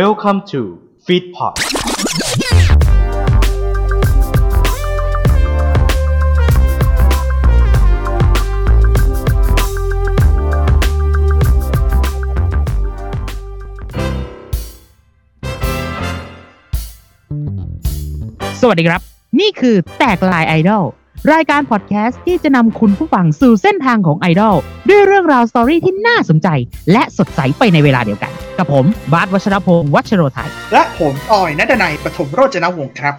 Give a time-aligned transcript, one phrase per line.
[0.00, 0.60] Welcome to
[1.06, 1.54] Feedpot
[18.60, 19.00] สวัสดีครับ
[19.40, 20.84] นี่คือแตกลายไอดอล
[21.32, 24.56] รายการพอดแคสต์ที่จะนำคุณผู้ฟังสู่เส้นทางของไอดอล
[24.88, 26.48] ด้วยเรื่องราว story ที่น่าสนใจ
[26.92, 33.14] และสดใสไปในเวลาเดียวกัน กับผม บาสวัชรพงศ์วัชโรไทย และผมออยนัดนัยปฐมโรจนวงศ์ครับ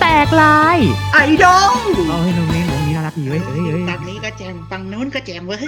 [0.00, 0.78] แตกลาย
[1.12, 5.58] ไอดอลเอาให้น้องนี้น้องนี้น่ารักดีเว้ยเอ้ยเอ้ยตังนี้ก็แจมตังนู้นก็แจมเว้ย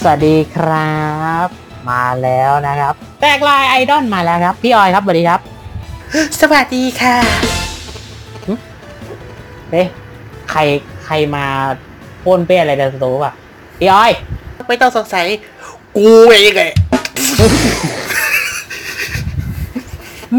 [0.00, 1.00] สวัสดีครั
[1.46, 1.48] บ
[1.90, 5.40] มาแล้วนะครับ แตกลายไอดอลมาแล้วครับ พี่ออยครับสวัสดีครับ
[6.40, 7.49] สวัสดีค่ะ
[9.72, 9.86] เอ๊ะ
[10.50, 10.60] ใคร
[11.04, 11.44] ใครมา
[12.24, 13.32] ป้นเปี้ยอะไรในสตูป่ะ
[13.78, 14.12] พี่ออย
[14.68, 15.26] ไม่ต้องสงสัย
[15.96, 16.62] กูเองไง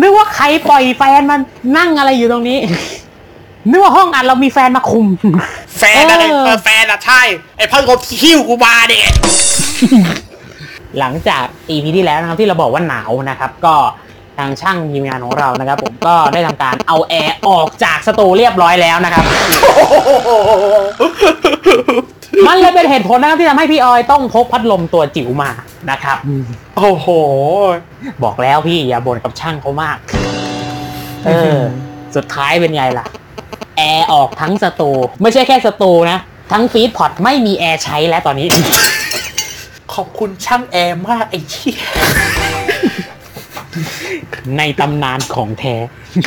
[0.02, 1.40] นึกว่าใครปล่อยแฟนมัน
[1.78, 2.58] นั่งอะไรอยู่ตรงนี้
[3.70, 5.08] นึกว่าห้องอัดเรามีแฟนมาคุม
[5.80, 7.22] แฟนอะไรเออเออแฟนอะใช่
[7.58, 9.14] ไอ้พ่อคนที่หิ้วกูมาเนี่ย
[11.00, 13.76] หลังจาก EP ที่แล้วนะครับที่เราบอกว่าหนาวนะครับ ก็
[14.11, 19.23] ทางช่างทีมงานของเรานะครับ ผมก็ได้ทำการเอาแอร์ออกจากสตูเรียบร้อยแล้วนะครับ
[22.48, 25.52] มันเลยเป็นเหตุผลนะครับที่ทำให้พี่ออยต้องพกพัดลมตัวจิ๋วมา
[25.92, 26.17] นะครับ
[26.78, 27.08] โอ้โห
[28.23, 29.98] บอกแล้วพี่อย่าบ่นกับช่างเขามาก
[31.26, 31.59] เออ
[32.16, 33.05] สุดท้ายเป็นไงล่ะ
[33.78, 36.20] แอร์ออกทั้งสตูไม่ใช่แค่สตูนะ
[36.52, 38.48] ทั้งฟีดพอตไม่มีแอร์ใช้แล้วตอนนี้
[39.94, 41.80] ขอบคุณช่างแอร์มากไอ้เชี่ย
[44.58, 45.75] ในตำนานของแท้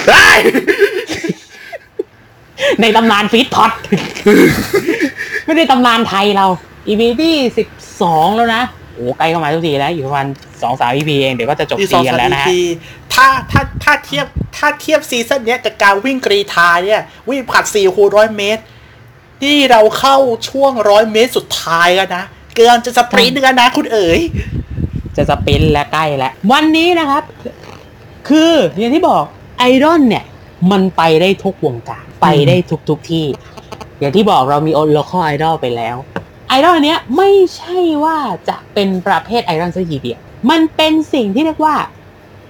[0.08, 0.28] ได้
[2.80, 3.72] ในตำนานฟีดพอต
[5.44, 6.46] ไม่ได้ตำนานไทยเรา
[6.88, 7.68] EP ที่สิบ
[8.02, 8.62] สองแล้วนะ
[8.94, 10.26] โอ้ใกล้เข้ามาทุกทีแล้วอยู่ประมาณ
[10.62, 12.60] สองสาม EP เองเดี๋ยวก็จะจบซีซั่นกันแล้วนะฮะที
[13.14, 18.62] ถ้าถ้าถ้าเทียบถ้าเทียบซีซั่นเนี้ยกับการวิ่งกรีธาเนี่ย วิ่งผลัดสี่คูณร้อยเมตร
[19.42, 20.16] ที่เราเข้า
[20.48, 22.24] ช่วงร้อยเมตรสุดท้ายแล้วนะ
[22.56, 24.20] เกินจะ sprint กันนะคุณเอ๋ย
[25.17, 27.23] จะ sprint และใกล้แล้ววันนี้นะครับ
[28.29, 29.23] คืออย่างที่บอก
[29.58, 30.25] ไอดอลเนี่ย
[30.70, 33.27] มันไปได้ทุกวงการไปได้ทุกทุกที่
[34.01, 35.97] อย่างที่บอกเรามีโอ local ไอดอลไปแล้ว
[36.48, 40.20] ไอดอลเนี้ยไม่ใช่ว่าจะเป็นประเภทไอดอลซะทีเดียว
[40.51, 41.77] มันเป็นสิ่งที่เรียกว่า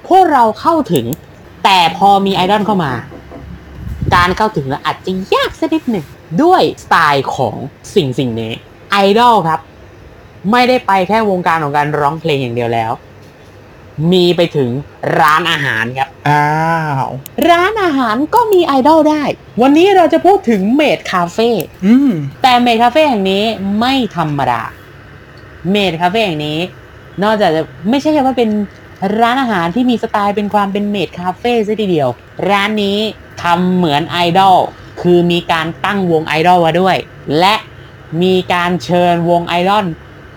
[0.09, 1.07] พวกเราเข้าถึง
[1.65, 2.93] แต่พอมีไอดอลเข้ามา
[4.15, 6.07] การเข้าถึงแล้วอาจจะยากสักนิดหนึ่ง
[6.43, 7.57] ด้วยสไตล์ของ
[7.95, 8.53] สิ่งสิ่งนี้
[8.91, 9.61] ไอดอลครับ
[10.51, 12.93] ไม่ได้ไปแค่วงการของการร้องเพลงอย่างเดียวแล้ว
[14.13, 14.71] มีไปถึง
[15.19, 16.47] ร้านอาหารครับ อ้า
[17.05, 17.07] ว
[17.49, 19.23] ร้านอาหารก็มีไอดอลได้
[19.63, 21.51] วันนี้เราจะพูดถึงเมดคาเฟ่
[21.87, 22.11] อืม
[22.43, 23.45] แต่เมดคาเฟ่แห่งนี้
[23.81, 24.63] ไม่ธรรมดา
[25.71, 26.59] เมดคาเฟ่แห่งนี้
[27.23, 28.51] นอกจากจะไม่ใช่แค่ว่าเป็น
[29.21, 32.09] ร้านอาหารที่มีสไตล์เป็นความเป็นเมดคาเฟ่ซะทีเดียว
[32.51, 32.99] ร้านนี้
[33.43, 34.57] ทำเหมือนไอดอล
[35.01, 36.97] คือมีการตั้งวงไอดอลมาด้วย
[37.39, 37.55] และ
[38.23, 39.85] มีการเชิญวงไอดอล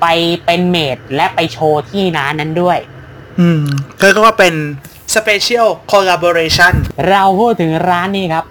[0.01, 0.05] ไป
[0.45, 2.77] เป็นเมดและไปโชว์ที่ร้านนั้นด้วย
[3.39, 3.63] อืม
[3.99, 4.53] ก็เรียกว่าเป็น
[5.15, 6.73] special collaboration
[7.09, 8.45] เราพูดถึงร้านนี้ครับ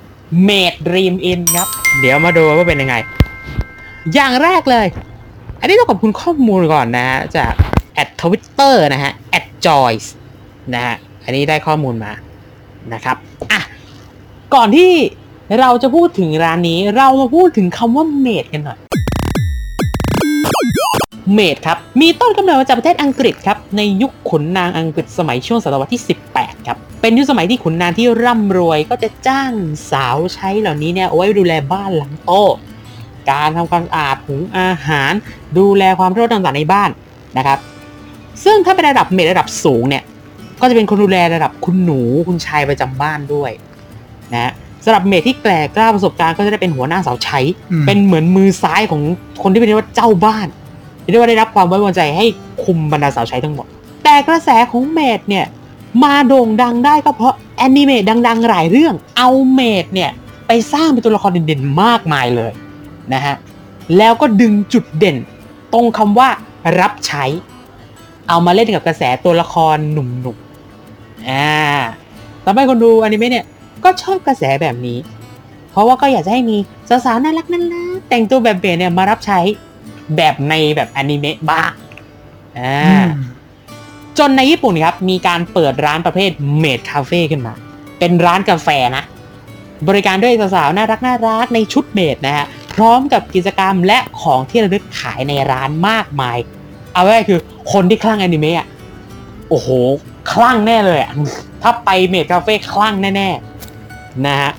[0.49, 1.69] Maidreamin ครับ
[2.01, 2.97] เดี๋ยวมาดูว่าเป็นยังไง
[4.15, 4.87] อย่างแรกเลย
[5.61, 7.53] อันนี้ต้องขอบคุณข้อมูลก่อนนะฮะ จาก
[7.95, 10.13] แอดทวิตเตอร์นะฮะแอดจอยส์
[10.75, 12.13] นะฮะ อันนี้ได้ข้อมูลมา
[12.95, 13.17] นะครับ
[13.53, 13.61] อะ
[14.55, 14.93] ก่อนที่
[15.61, 18.79] เราจะพูดถึงร้านนี้ เรามาพูดถึงคำว่า เมด กันหน่อย
[21.35, 26.03] เมดครับ มีต้นกำเนิดมาจากประเทศอังกฤษครับ ในยุคขุนนางอังกฤษสมัยช่วงศตวรรษที่
[26.35, 29.53] 18 ครับ เป็นยุคสมัยที่ขุนนางที่ร่ำรวยก็จะจ้าง
[29.91, 32.33] สาวใช้เหล่านี้เนี่ยเอาไว้ดูแลบ้านหลังโต
[33.31, 35.13] การทำความสะอาดหุงอาหาร
[35.59, 36.91] ดูแลความรอดต่างๆในบ้าน
[37.39, 37.59] นะครับ
[38.45, 40.03] ซึ่งถ้าเป็นระดับเมดระดับสูงเนี่ย
[40.61, 43.51] ก็จะเป็นคนดูแลระดับคุณหนูคุณชายประจำบ้านด้วย
[44.35, 44.53] นะ
[44.85, 47.41] สำหรับเมดที่แกล่กล้าประสบการณ์ก็จะได้เป็นหัวหน้าสาวใช้
[47.73, 49.03] อืมเป็นเหมือนมือซ้ายของ
[49.43, 50.47] คนที่เป็นเรียกว่าเจ้าบ้าน
[51.11, 52.27] เรียกว่าได้รับความไว้วางใจให้
[52.65, 53.67] คุมบรรดาสาวใช้ทั้งหมด
[54.05, 55.47] แต่กระแสของเมดเนี่ย
[56.05, 60.11] มาโด่งดังได้ก็เพราะอนิเมะดังๆหลายเรื่องเอาเมดเนี่ย
[60.47, 62.53] ไปสร้างเป็นตัวละครเด่นๆมากมายเลย
[63.15, 63.35] นะฮะ
[63.97, 65.17] แล้วก็ดึงจุดเด่น
[65.73, 66.29] ตรงคำว่า
[66.81, 67.25] รับใช้
[68.29, 71.51] เอามาเล่นกับกระแสตัวละครหนุ่มๆอ่า
[72.45, 73.47] ทำให้คนดูอนิเมะเนี่ย
[73.85, 74.99] ก็ชอบกระแสแบบนี้
[75.71, 76.57] เพราะว่าก็อยากจะให้มี
[76.89, 79.41] สาวๆน่ารักน่ารักแต่งตัวแบบเมดเนี่ยมารับใช้
[80.17, 81.71] แบบในแบบอนิเมะบ้าง
[82.59, 83.05] อ่า
[84.19, 87.55] จนในญี่ปุ่นครับ มีการเปิดร้านประเภทเมดคาเฟ่ขึ้นมา
[87.99, 89.05] เป็นร้านกาแฟนะ
[89.89, 96.39] บริการด้วยสาวๆน่ารักน่ารักในชุดเมดนะฮะ พร้อมกับกิจกรรมและของที่ระลึกขายในร้านมากมาย
[96.95, 97.41] เอาไว้คือ
[97.73, 98.69] คนที่คลั่งอนิเมะอะ
[99.49, 99.69] โอ้โห
[100.33, 101.13] คลั่งแน่เลยอะ
[101.63, 104.53] ถ้าไปเมดคาเฟ่คลั่งแน่ๆนะฮะ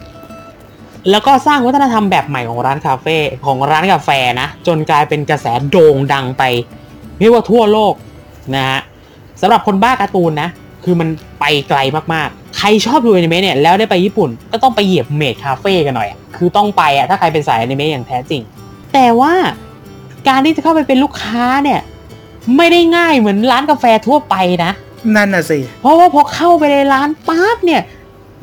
[1.09, 4.09] แล้วก็สร้างวัฒนธรรมแบบใหม่ของร้านคาเฟ่ของร้านกาแฟ
[4.41, 6.43] นะ จนกลายเป็นกระแสโด่งดังไป
[7.19, 7.93] เรียกว่าทั่วโลก
[8.55, 8.79] นะฮะ
[9.41, 10.49] สำหรับคนบ้าการ์ตูนนะ
[10.83, 11.09] คือมัน
[11.39, 11.79] ไปไกล
[12.13, 18.41] มากๆ ใครชอบดูอนิเมะเนี่ยแล้วได้ไปญี่ปุ่นก็ต้องไปเหยียบเมดคาเฟ่กันหน่อยอะคือต้องไปอะถ้าใครเป็นสายอนิเมะอย่างแท้จริง
[18.93, 19.33] แต่ว่า
[20.27, 21.79] การที่จะเข้าไปเป็นลูกค้าเนี่ย
[22.57, 24.71] ไม่ได้ง่ายเหมือนร้านกาแฟทั่วไปนะ
[25.15, 27.81] นั่นน่ะสิ เพราะว่าพอเข้าไปในร้านปั๊บเนี่ย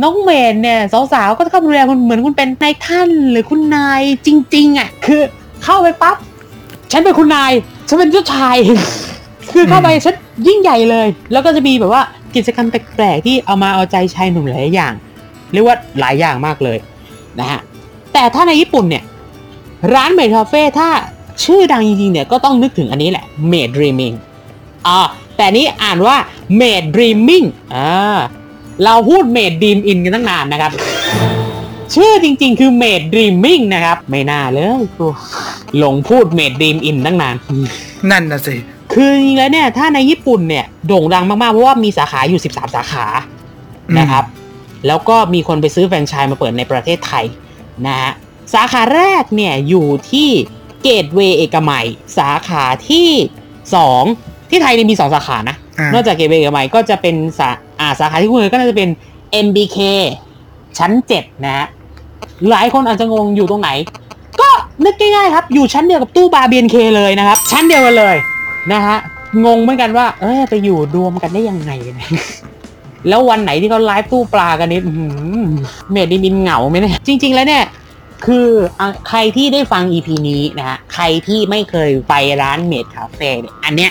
[0.02, 0.80] น้องเมดเนี่ย
[1.12, 5.20] สาวๆก็จะเข้าไปดูแลคุณเหมือนคุณเป็นนายท่านหรือคุณนายจริง ๆอะคือ
[5.64, 6.16] เข้าไปปั๊บ
[6.92, 7.52] ฉันเป็นคุณนาย
[7.88, 8.56] ฉันเป็นเจ้าชาย
[9.52, 10.14] คือเข้าไปฉัน
[10.46, 12.02] ยิ่งใหญ่เลย แล้วก็จะมีแบบว่า
[12.34, 14.92] กิจกรรมแปลกๆที่เอามาเอาใจชายหนุ่มหลายอย่าง
[15.52, 16.78] เรียกว่าหลายอย่างมากเลย
[17.40, 17.60] นะฮะ
[18.12, 19.04] แต่ถ้าในญี่ปุ่นเนี่ย
[19.94, 20.88] ร้านเมดคาเฟ่ถ้า
[21.44, 24.12] ชื่อดังจริงๆเนี่ยก็ต้องนึกถึงอันนี้แหละ Maidreamin
[24.86, 25.00] อ่า
[25.36, 26.16] แต่นี้อ่านว่า
[26.56, 27.42] Maidreamin
[27.74, 28.18] อ่า
[28.84, 30.72] เราพูด Maid Dream In กันตั้งนานนะครับ
[31.94, 35.06] ชื่อจริงๆ คือ Maidreamin นะครับ ไม่น่าเลยกู
[35.78, 37.34] หลงพูด Maid Dream In ตั้งนาน
[38.10, 38.54] นั่นน่ะสิ
[38.92, 43.06] คือจริงๆแล้วเนี่ย ถ้าในญี่ปุ่นเนี่ย โด่งดังมากๆ เพราะว่ามีสาขาอยู่ 13 สาขา
[43.98, 44.24] นะครับ
[44.86, 47.24] แล้วก็มีคนไปซื้อแฟรนไชส์มาเปิดในประเทศไทย
[47.86, 48.12] นะฮะ
[48.54, 50.28] สาขาแรกเนี่ยอยู่ที่
[50.82, 51.86] เกตเวย์เอกมัย
[52.18, 53.10] สาขาที่
[53.80, 57.50] 2 ที่ไทยเนี่ยมี 2 สาขานะอ่านนอกจากเกตเวย์เอกมัยก็จะเป็นสา
[57.80, 58.88] อ่าสาขาที่คุ้นเคยก็น่าจะเป็น
[59.46, 59.78] MBK
[60.78, 61.66] ชั้น7นะฮะ
[62.50, 63.70] หลายคนอาจจะงงอยู่ตรงไหน
[64.40, 64.48] ก็
[64.84, 68.16] นึกง่ายๆครับ อยู่ชั้นเดียวกับตู้ปลา BNK เลยนะครับ ชั้นเดียวกันเลย
[68.72, 68.96] นะฮะ
[69.44, 71.72] งงเหมือนกันว่า เออไปอยู่รวมกันได้ยังไง
[73.08, 74.80] แล้ววันไหนที่เขาไลฟ์ตู้ปลากันนี่
[75.90, 77.64] Maidreamin เหงาไหมเนี่ยจริง ๆ แล้วเนี่ย
[78.26, 78.48] คือ
[78.80, 83.90] อะใครที่ได้ฟัง EP นี้นะฮะใครที่ไม่เคยไปร้านเมดคาเฟ่เนี่ยอันเนี้ย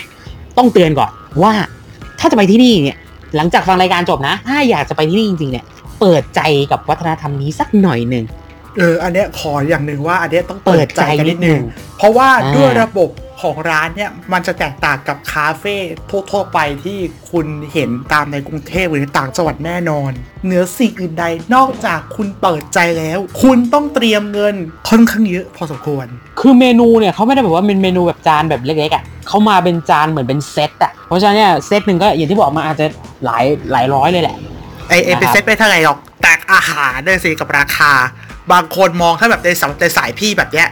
[0.58, 1.10] ต้องเตือนก่อน
[1.42, 1.52] ว่า
[2.18, 2.98] ถ้าจะไปที่นี่เนี่ย
[3.36, 5.64] หลังจากฟังรายการจบนะ ถ้าอยากจะไปที่นี่จริงๆเนี่ย
[6.00, 6.40] เปิดใจ
[6.70, 8.24] กับวัฒนธรรมนี้สักหน่อยหนึ่ง
[8.78, 11.62] เอออันเนี้ยขออย่างหนึ่งว่าอันเนี้ยต้องเปิเปิดดใจใจกันนินิดดนึนึงง
[11.98, 13.10] เพราะว่าอ่าด้วยระบบ
[13.44, 15.76] ของร้านเนี่ยมันจะแตกต่างกับคาเฟ่
[16.10, 16.98] ทั่วๆไปที่
[17.30, 20.10] คุณเห็นตามในกรุงเทพหรือต่างจังหวัดแน่นอน
[20.44, 21.24] เหนือสิ่งอื่นใด
[21.54, 24.54] นอกจากคุณเปิดใจแล้ว คุณต้องเตรียมเงิน
[24.88, 26.06] ค่อนข้างเยอะพอสมควร
[26.40, 32.86] คือเมนูเนี่ยเขาไม่ได้แบบว่าเป็นเมนูแบบจานแบบเล็กๆอะเขามาเป็นจานเหมือนเป็นเซตอะเพราะฉะนั้นเนี่ยเซตหนึ่งก็อย่างที่บอกมาอาจจะ
[33.24, 34.36] หลายหลายร้อยเลยแหละ
[34.88, 37.92] ไอเอนะครับเป็นเซ็ตไม่เท่าไหร่หรอกแต่อาหารเนี่ยสิกับราคา
[38.52, 40.68] บางคนมองถ้าแบบในสายในสายพี่แบบเนี้ย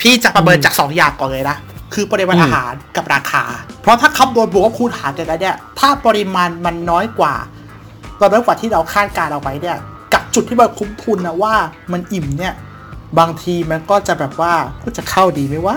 [0.00, 1.56] พี่จะประเมินจากสองอย่างก่อนเลยนะ
[1.94, 3.44] คือปริมาณอืมอาหารกับราคา
[3.82, 7.34] เพราะถ้าคำนวณบวกกับคูณหารกันแล้วเนี่ยถ้าปริมาณมันน้อยกว่า
[8.18, 9.78] เราน้อยกว่าที่เราคาดการณ์เอาไว้เนี่ย
[10.12, 11.54] กับจุดที่มันคุ้มทุนนะว่า
[11.92, 12.54] มันอิ่มเนี่ย
[13.18, 14.52] บางทีมันก็จะแบบว่า
[14.82, 15.76] ก็จะเข้าดีไหมว่า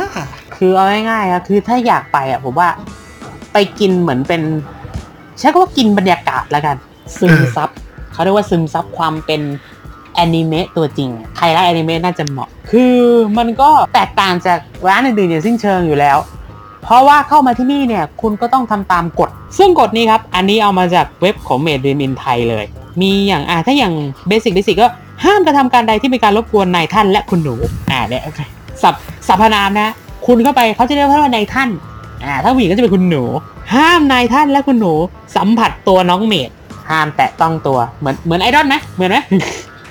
[0.55, 2.69] คือเอาง่ายๆอะคือถ้าอยากไปอะผมว่า
[3.53, 4.41] ไปกินเหมือนเป็น
[5.39, 6.77] ใช้คำว่ากินบรรยากาศแล้วกัน
[7.19, 7.69] ซึมซับ
[8.13, 9.41] เขาเรียกว่าซึมซับความเป็น
[10.15, 12.95] แอนิเมะตัวจริง ใครรักแอนิเมะน่าจะเหมาะ คือ
[13.37, 16.17] มันก็แตกต่างจากร้านอื่นๆอย่างสิ้นเชิงอยู่แล้ว
[16.83, 22.65] เพราะว่าเข้ามาที่นี่เนี่ยคุณก็ต้องทำตามกฎ ซึ่งกฎนี้ครับ อันนี้เอามาจากเว็บของเมด e ิมินไทยเลย
[23.01, 23.93] มีอย่างอ่าถ้าอย่าง
[24.27, 24.87] basic basic ก็
[25.25, 27.55] ห้ามกระทำการใดที่เป็นการรบกวนนายท่านและคุณหนู
[27.91, 28.23] อ่าเนี่ย
[28.81, 28.93] ศัพท์
[29.27, 29.93] สรรพนามนะ
[30.27, 31.69] คุณเข้าไปเขาจะเรียกว่านายท่าน
[32.25, 33.23] อ่า ถ้าผู้หญิงก็จะเป็นคุณหนู
[33.75, 34.93] ห้ามนายท่านและคุณหนู
[35.35, 36.49] สัมผัสตัวน้อง maid
[36.89, 39.17] ห้ามแตะต้องตัว เหมือนเหมือนไอดอลไหมเหมือนไหม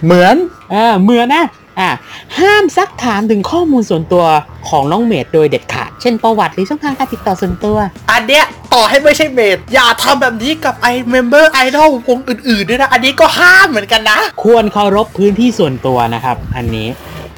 [0.05, 0.37] เหมือน
[0.71, 1.47] เออเหมือนนะ
[1.81, 1.91] อ่า
[2.39, 4.25] ห้ามซักถามถึงข้อมูลส่วนตัว
[4.69, 7.77] ของน้อง maid โดยเด็ดขาด เช่นประวัติหรือช่องทางการติดต่อส่วนตัว
[8.11, 8.45] อันเนี้ย
[8.75, 16.89] ต่อให้ไม่ใช่ maid อย่าทำแบบนี้กับไอ member ไอดอลวงอื่นๆด้วยนะ อันนี้ก็ห้ามเหมือนกันนะ ควรเคารพพื้นที่ส่วนตัวนะครับ อันนี้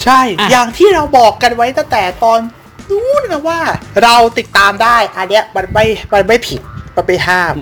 [0.02, 2.38] ใช่ อะ อย่างที่เราบอกกันไว้ตั้งแต่ตอน
[2.90, 3.61] นู้นนะว่า
[4.02, 6.61] เราติดตามได้ อันเนี้ยมันไม่มันไม่ผิด
[6.96, 7.54] มันไม่ห้าม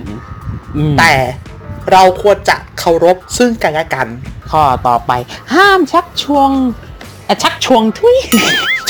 [0.77, 1.13] อืมแต่
[1.91, 4.07] เราควรจะเคารพซึ่งกันและกัน
[4.51, 5.11] ข้อต่อไป
[5.53, 6.49] ห้ามชักชวง
[7.27, 8.17] อ่อชักชวงทุย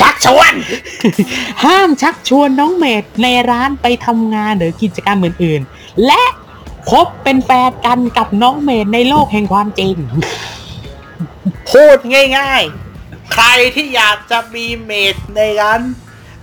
[0.01, 0.53] ชักชวน
[1.65, 6.23] ห้ามชักชวนน้องเมดในร้านไปทำงานหรือกิจกรรมอื่นๆ และ
[6.89, 9.95] คบเป็นแฟนกันกับน้องเมดในโลกแห่งความจริง
[11.71, 11.97] พูด
[12.37, 15.81] ง่ายๆ ใครที่อยากจะมีเมดในร้าน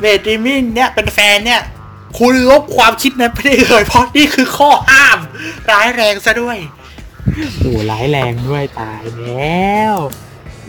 [0.00, 1.62] เมดริมินเนี่ยเป็นแฟนเนี่ย
[2.18, 5.18] คุณลบความคิดนั้นไปได้เลยเพราะนี่คือข้อห้าม
[5.70, 6.58] ร้ายแรงซะด้วย
[7.58, 9.94] โอ้ร้ายแรงด้วยตายแล้ว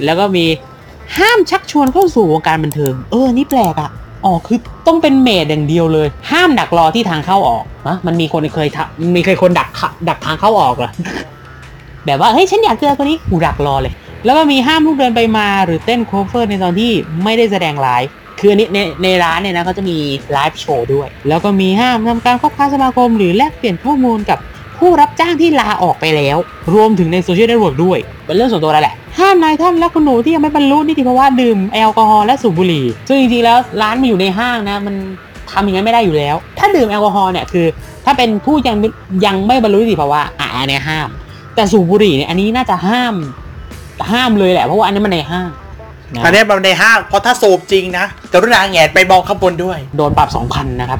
[0.03, 0.45] แล้วก็มี
[1.17, 3.91] ห้ามชักชวนเข้าสู่วงการบันเทิง เออ นี่แปลกอะ่ะ
[4.25, 10.91] อ๋อคือต้องเป็น maid อย่างเดียวเลย ห้ามดักรอที่ทางเข้าออกนะมันมีคนเคยทำมีเคยคนดักขะดักทางเข้าออกเหรอ
[12.05, 13.93] แบบว่าเฮ้ยฉันอยากเจอคนนี้กูดักรอเลย
[14.25, 16.91] แล้วก็มีห้ามลุกเดินไปมาหรือเต้น cover ในตอนที่
[17.23, 19.97] ไม่ได้แสดงไลฟ์ คืออันนี้ในในร้านเนี่ยนะเขาจะมี
[20.33, 24.39] live show ด้วย แล้วก็มีห้ามทำการคบค้าสมาคม หรือแลกเปลี่ยนข้อมูลกับ
[24.79, 26.37] ผู้รับจ้างที่ลาออกไปแล้ว
[26.73, 34.95] รวมถึงในโซเชียลเน็ตเวิร์กด้วย เป็นเรื่องส่วนตัวแล้วแหละ ห้ามนายท่านและคุณหนูที่ยังไม่บรรลุนิติภาวะดื่มแอลกอฮอล์และสูบบุหรี่ ซึ่งจริงๆแล้วร้านมันอยู่ในห้างนะมัน
[35.51, 37.65] ทำอย่างนั้นไม่ได้อยู่แล้ว ถ้าดื่มแอลกอฮอล์เนี่ยคือ
[38.05, 38.75] ถ้าเป็นผู้ยัง
[39.25, 41.09] ยังไม่บรรลุนิติภาวะอะอันเนี้ยห้าม
[41.55, 43.15] แต่สูบบุหรี่เนี่ยอันนี้น่าจะห้าม
[44.11, 45.49] ห้ามเลยแหละเพราะว่าอันนี้มันในห้าง
[46.23, 50.99] อันนี้มันในห้างเพราะถ้าสูบจริงนะกรุณาแหงนไปมองข้างบนด้วย โดนปรับสองพันนะครับ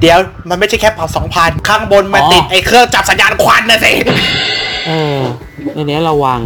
[0.00, 0.18] เดี๋ยว
[0.48, 3.92] มันไม่ใช่แค่เป่าสองพันข้างบนมันอ๋อติดไอ้เครื่องจับสัญญาณควันนะสิ
[4.86, 5.18] เออ
[5.76, 6.40] อันนี้ระวัง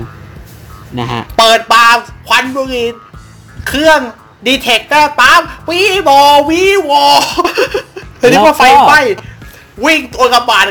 [0.99, 2.87] นะฮะ เปิดปาล์มควันบุหรี่
[3.69, 4.01] เครื่อง
[4.47, 7.05] ดีเทคเตอร์ปั๊มวีบอวีวอ
[8.19, 9.01] เฮ้ยนี่ว่าไฟไหม้
[9.85, 10.67] วิ่งตัวกระบาด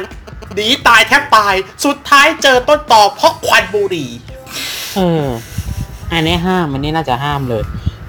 [0.55, 1.53] หนีตายแทบตาย
[1.85, 4.09] สุดท้ายเจอต้นต่อเพราะควันบุหรี่
[4.95, 5.27] เออ
[6.11, 7.63] อันนี้ห้ามอันนี้น่าจะห้ามเลย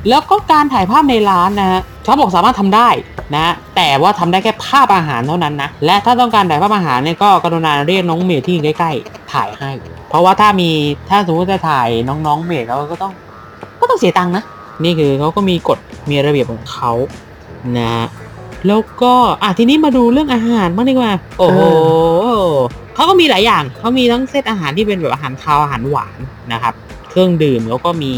[0.09, 2.89] แล้วก็การถ่ายภาพในร้านนะฮะเขาบอกสามารถทำได้
[3.37, 9.71] นะ แต่ว่าทำได้แค่ภาพอาหารเท่านั้นนะ และถ้าต้องการถ่ายภาพอาหารเนี่ยก็กรุณาเรียกน้องเมย์ที่อยู่ใกล้ๆถ่ายให้
[10.09, 10.71] เพราะว่าถ้ามี
[11.11, 13.13] ถ้าสมมติจะถ่ายน้องๆเมย์เขาก็ต้อง
[13.81, 14.45] ก็ต้องเสียตังค์นะ
[14.85, 15.79] นี่คือเขาก็มีกฎ
[16.11, 16.93] มีระเบียบของเขา
[17.79, 18.07] นะ
[18.67, 19.13] แล้วก็
[19.43, 21.61] อะทีนี้มาดูเรื่องอาหารบ้างดีกว่า โอ้โห
[22.95, 26.19] เขาก็มีหลายอย่างเขามีทั้งเซตอาหารที่เป็นแบบอาหารคาวอาหารหวาน
[26.53, 26.86] นะครับเค
[27.17, 28.13] รื่องดื่มแล้วก็มี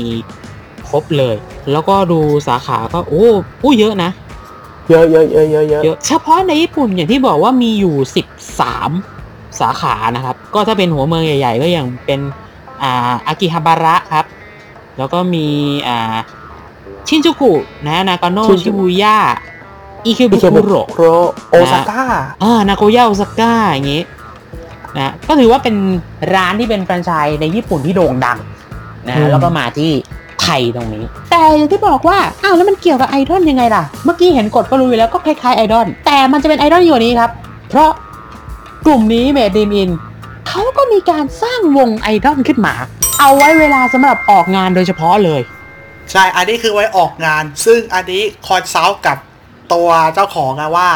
[0.89, 1.37] ครบเลย
[1.73, 3.27] แล้วก็ดูสาขาก็โอ้
[3.63, 4.11] อู้เยอะนะ
[4.91, 7.95] เยอะเยอะเยอะเยอะเยอะเยอะเฉพาะในญี่ปุ่นอย่างที่บอกว่ามีอยู่
[8.77, 12.21] 13สาขานะครับ ก็ถ้าเป็นหัวเมืองใหญ่ ๆ ก็อย่างเป็น
[12.83, 14.27] อ่าอากิฮาบาระครับ
[14.99, 15.47] แล้วก็มี
[15.89, 16.17] อ่า
[17.09, 17.53] ชินจูกุ
[17.87, 19.17] นะนากาโนะชินจูกุชิบุย่า
[20.05, 21.05] อิเคบุคุโรโร
[21.51, 22.03] โอซาก้า
[22.43, 24.03] อ่านาโกย่าโอซาก้าอย่างงี้
[24.99, 25.77] นะก็ถือว่าเป็น
[26.35, 28.39] ร้านที่เป็นแฟรนไชส์ในญี่ปุ่นที่โด่งดัง
[29.09, 29.91] นะอืมแล้วก็มาที่
[30.43, 37.31] ไทยตรงนี้ แต่อย่างที่บอกว่าอ้าวแล้วมันเกี่ยวกับไอดอลยังไงล่ะ เมื่อกี้เห็นกฎก็รู้อยู่แล้วก็คล้ายๆไอดอลแต่มันจะเป็นไอดอลอยู่กว่านี้ครับ
[37.71, 37.91] เพราะ
[38.87, 39.91] กลุ่มนี้ Maidreamin
[40.49, 42.75] เขาก็มีการสร้างวงไอดอลขึ้นมา
[43.21, 45.41] เอาไว้เวลาสำหรับออกงานโดยเฉพาะเลย
[46.11, 49.19] ใช่ อันนี้คือไว้ออกงาน ซึ่งอันนี้ consult กับ
[49.73, 50.91] ตัวเจ้าของนะว่า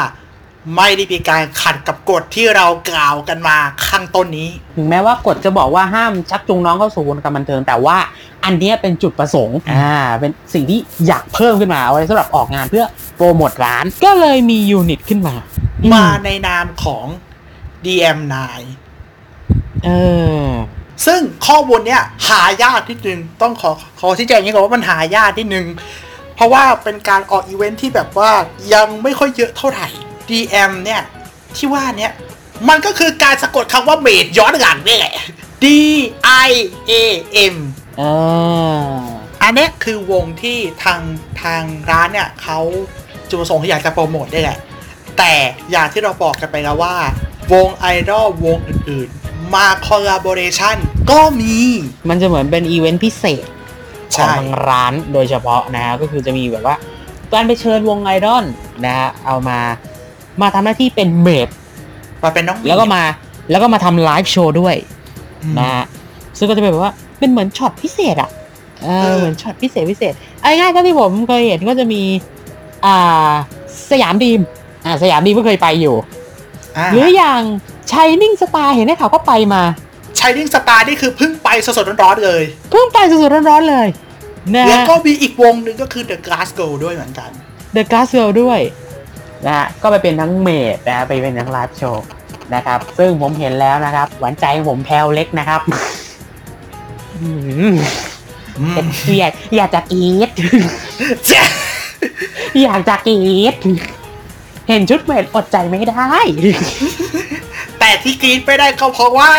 [0.75, 7.97] ไม่ได้มีการขัดกับกฎที่เรากล่าวกันมาข้างต้นนี้ ถึงแม้ว่ากฎจะบอกว่าห้ามชักจูงน้องเข้าสู่วงการบันเทิง แต่ว่า
[8.45, 15.35] อันเนี้ยเป็นจุดประสงค์อ่าเป็นสิ่งที่อยากเพิ่มขึ้นมาเอาไว้สำหรับออกงานเพื่อโปรโมทร้าน ก็เลยมี unit ขึ้นมา
[15.93, 17.05] มาอืในนามของ
[17.85, 18.35] DM9
[19.85, 19.89] เอ
[20.45, 20.47] อ
[21.05, 25.65] ซึ่งข้อมูลเนี้ยหายากนิดนึงต้องขอขอชี้แจงอย่างนี้ก่อนว่ามันหายากนิดนึง
[26.35, 28.31] เพราะว่าเป็นการออกอีเวนท์ที่แบบว่า
[28.73, 29.87] ยังไม่ค่อยเยอะเท่าไหร่
[30.29, 31.01] DIAM เนี่ย
[31.57, 32.11] ที่ว่าเนี้ย
[32.69, 35.13] มันก็คือการสะกดคำว่า maid ย้อนหลังนี่แหละ
[35.63, 35.65] D
[36.47, 36.49] I
[36.91, 36.93] A
[37.53, 37.55] M
[37.97, 38.03] เอ
[38.85, 38.93] อ
[39.43, 41.01] อันเนี้ยคือวงที่ทาง
[41.43, 42.59] ทางร้านเนี่ยเขา
[43.29, 44.57] จุดประสงค์ที่อยากจะโปรโมทได้แหละ
[45.17, 45.33] แต่
[45.71, 46.95] อย่างที่เราบอกกันไปแล้วว่า
[47.53, 50.77] วงไอดอลวงอื่นๆ มา collaboration
[51.11, 51.57] ก็มี
[52.09, 53.45] มันจะเหมือนเป็นอีเวนต์พิเศษ
[54.15, 56.75] ของทางร้านโดยเฉพาะนะฮะก็คือจะมีแบบว่า
[57.31, 58.45] การไปเชิญวงไอดอล
[58.85, 59.59] นะฮะเอามา
[60.41, 61.47] มาทำหน้าที่เป็น maid
[62.23, 63.03] มาเป็นน้องแล้วก็มา
[63.51, 64.75] แล้วก็มาทำ live show ด้วย
[65.43, 65.85] อืมนะฮะ
[66.37, 68.29] ซึ่งก็จะเป็นแบบว่าเป็นเหมือนช็อตพิเศษอะ
[68.83, 72.01] เอเอออเหมือนช็อตพิเศษพิเศษเอาง่ายๆก็ที่ผมเคยเห็นก็จะมี
[72.85, 73.31] อ่า
[73.91, 74.41] Siam Dream
[74.85, 75.95] อ่า Siam Dream ก็เคยไปอยู่
[76.77, 77.41] อ่าหรืออย่าง
[77.91, 79.63] Shining Star เห็นได้ข่าวก็ไปมา
[80.19, 83.87] Shining Star นี่คือเพิ่งไปสดๆร้อนๆเลยเพิ่งไปสดๆร้อนๆเลย
[84.55, 87.29] นะแล้วฮะก็มีอีกวงหนึ่งก็คือ The Glass Girl ด้วยเหมือนกัน
[87.75, 88.59] The Glass Girl ด้วย
[89.45, 92.05] นะฮะก็ไปเป็นทั้ง maid นะฮะไปเป็นทั้ง live show
[92.55, 95.61] นะครับ ซึ่งผมเห็นแล้วนะครับ หวานใจผมแพลวเล็กนะครับ
[97.15, 97.29] อื
[97.71, 97.73] ม
[99.19, 100.29] อยากอยากจะกรีด
[102.61, 103.19] อยากจะกรี
[103.53, 103.55] ด
[104.67, 106.13] เห็นชุดเมดอดใจไม่ได้
[107.79, 109.31] แต่ที่กรีดไม่ได้ก็เพราะว่า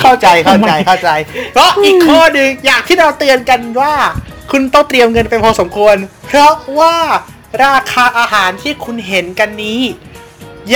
[0.00, 1.10] เข้าใจเข้าใจเข้าใจ
[1.52, 3.92] เพราะอีกข้อหนึ่งอย่างที่เราเตือนกันว่า
[4.50, 6.96] คุณต้องเตรียมเงินไปพอสมควร เพราะว่า
[7.64, 9.80] ราคาอาหารที่คุณเห็นกันนี้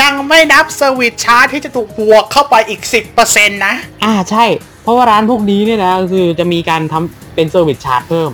[0.01, 2.81] ยังไม่นับ service charge ที่จะถูกบวกเข้าไปอีก
[3.19, 3.75] 10%นะ
[4.05, 4.45] อ่าใช่
[4.83, 8.31] เพราะว่าร้านพวกนี้เนี่ยนะคือจะมีการทำเป็น service charge เพิ่ม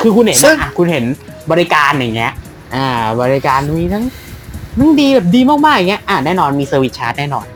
[0.00, 1.04] คือคุณเห็นซึ่งอะคุณเห็น
[1.50, 2.32] บริการอย่างเงี้ย
[2.74, 2.86] อ่า
[3.22, 4.04] บริการมีทั้ง
[4.78, 7.46] ทั้งดีแบบดีมากๆอย่างเงี้ยอ่าแน่นอนมี service charge แน่นอน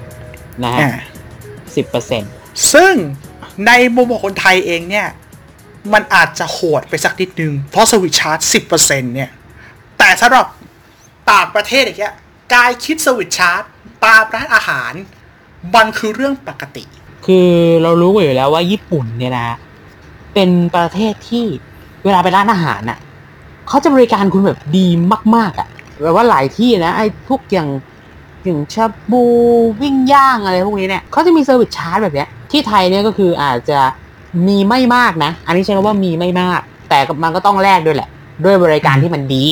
[0.65, 0.81] นะฮะ
[1.77, 2.31] สิบเปอร์เซ็นต์
[2.73, 2.95] ซึ่ง
[3.67, 5.07] ในมุมของคนไทยเองเนี่ย
[5.93, 9.31] มันอาจจะโหดไปสักนิดนึง เพราะ service charge สิบเปอร์เซ็นเนี่ย
[9.99, 10.47] แต่สำหรับ
[11.33, 12.15] ต่างประเทศอย่างเงี้ย
[12.55, 13.63] การคิด service charge
[14.05, 14.93] ตามร้านอาหาร
[15.75, 16.85] มันคือเรื่องปกติ
[17.27, 17.49] คือ
[17.83, 19.49] เรารู้กันอยู่แล้วว่าญี่ปุ่นเนี่ยนะ
[20.35, 21.45] เป็นประเทศที่
[22.05, 22.99] เวลาไปร้านอาหารน่ะ
[23.69, 24.89] เขาจะบริการคุณแบบดี
[25.37, 25.69] มาก ๆอะ่ะ
[26.03, 27.69] แบบว่าหลายที่นะไอ้พวกอย่าง
[28.45, 29.25] อย่างชาบู
[29.83, 33.81] ปิ้งย่างอะไรพวกนี้เนี่ยเขาจะมี service charge แบบเนี้ยที่ไทยเนี่ยก็คืออาจจะ
[34.47, 38.09] มีไม่มากนะ อันนี้ใช้คำว่ามีไม่มาก แต่มันก็ต้องแลกด้วยแหละ
[38.45, 39.47] ด้วยบริการที่มันดี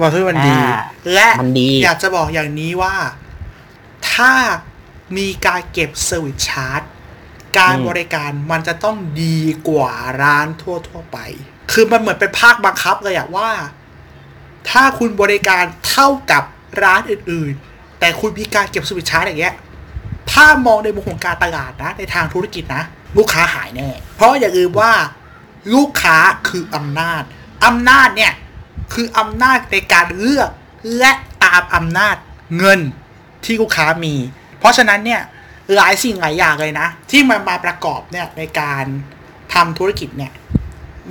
[0.00, 0.80] มาคือมันดีอ่า
[1.14, 2.94] และมันดี อยากจะบอกอย่างนี้ว่า
[4.12, 4.32] ถ้า
[5.16, 6.82] มีการเก็บ service charge
[7.58, 9.92] การอืมบริการมันจะต้องดีกว่า
[10.22, 11.18] ร้านทั่วๆไป
[11.72, 13.48] คือมันเหมือนเป็นภาคบังคับเลยอะว่า
[14.70, 16.42] ถ้าคุณบริการเท่ากับ
[16.82, 19.54] ร้านอื่น ๆ แต่คุณมีการเก็บ service charge อย่างเงี้ย
[20.32, 22.84] ถ้ามองในมุมของการตลาดนะ ในทางธุรกิจนะ
[23.18, 24.92] ลูกค้าหายแน่ เพราะอย่าลืมว่า
[25.74, 26.16] ลูกค้า
[26.48, 27.22] คืออำนาจ
[27.66, 28.32] อำนาจเนี่ย
[28.92, 30.50] คืออำนาจในการเลือก
[30.98, 31.12] และ
[31.44, 32.16] ตามอำนาจ
[32.58, 32.80] เงิน
[33.44, 34.14] ที่ลูกค้ามี
[34.58, 35.20] เพราะฉะนั้นเนี่ย
[35.76, 38.84] หลายสิ่งหลายอย่างเลยนะ ที่มันมาประกอบเนี่ยในการ
[39.54, 40.32] ทำธุรกิจเนี่ย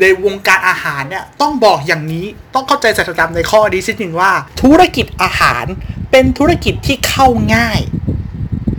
[0.01, 4.31] ในวงการอาหารเนี่ยต้องบอกอย่างนี้ต้องเข้าใจสัจธรรมในข้อนี้สิหนึ่งว่า
[4.61, 5.65] ธุรกิจอาหาร
[6.11, 7.79] เป็นธุรกิจที่เข้าง่าย